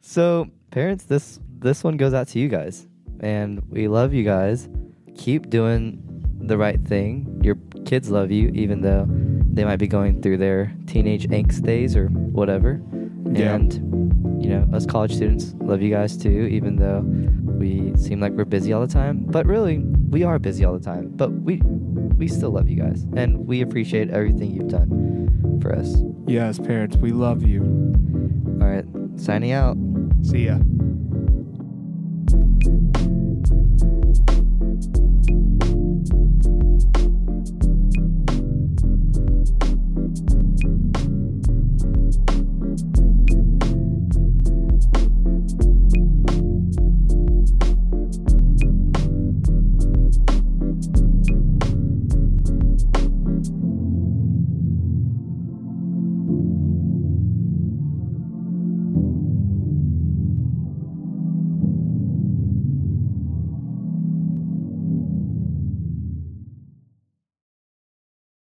So 0.00 0.48
parents, 0.70 1.04
this 1.04 1.40
this 1.58 1.82
one 1.82 1.96
goes 1.96 2.14
out 2.14 2.28
to 2.28 2.38
you 2.38 2.48
guys. 2.48 2.86
And 3.20 3.62
we 3.70 3.88
love 3.88 4.12
you 4.12 4.24
guys. 4.24 4.68
Keep 5.16 5.48
doing 5.48 6.02
the 6.38 6.58
right 6.58 6.80
thing. 6.86 7.40
Your 7.42 7.56
kids 7.84 8.10
love 8.10 8.30
you, 8.30 8.48
even 8.50 8.82
though 8.82 9.06
they 9.08 9.64
might 9.64 9.78
be 9.78 9.86
going 9.86 10.20
through 10.20 10.36
their 10.36 10.72
teenage 10.86 11.26
angst 11.28 11.62
days 11.62 11.96
or 11.96 12.08
whatever. 12.08 12.82
Yeah. 13.32 13.54
And 13.54 14.42
you 14.42 14.50
know, 14.50 14.68
us 14.76 14.86
college 14.86 15.14
students 15.14 15.54
love 15.60 15.80
you 15.80 15.90
guys 15.90 16.16
too, 16.16 16.48
even 16.50 16.76
though 16.76 17.00
we 17.58 17.96
seem 17.96 18.20
like 18.20 18.32
we're 18.32 18.44
busy 18.44 18.72
all 18.72 18.80
the 18.80 18.92
time. 18.92 19.24
But 19.24 19.46
really, 19.46 19.78
we 19.78 20.22
are 20.24 20.38
busy 20.38 20.64
all 20.64 20.74
the 20.74 20.84
time. 20.84 21.08
But 21.08 21.32
we 21.32 21.62
we 22.16 22.28
still 22.28 22.50
love 22.50 22.68
you 22.68 22.76
guys, 22.76 23.06
and 23.16 23.46
we 23.46 23.62
appreciate 23.62 24.10
everything 24.10 24.52
you've 24.52 24.68
done 24.68 25.58
for 25.62 25.74
us. 25.74 25.96
Yes, 26.26 26.58
parents, 26.58 26.96
we 26.96 27.12
love 27.12 27.42
you. 27.42 27.62
All 28.60 28.68
right, 28.68 28.84
signing 29.16 29.52
out. 29.52 29.76
See 30.26 30.46
ya. 30.46 30.58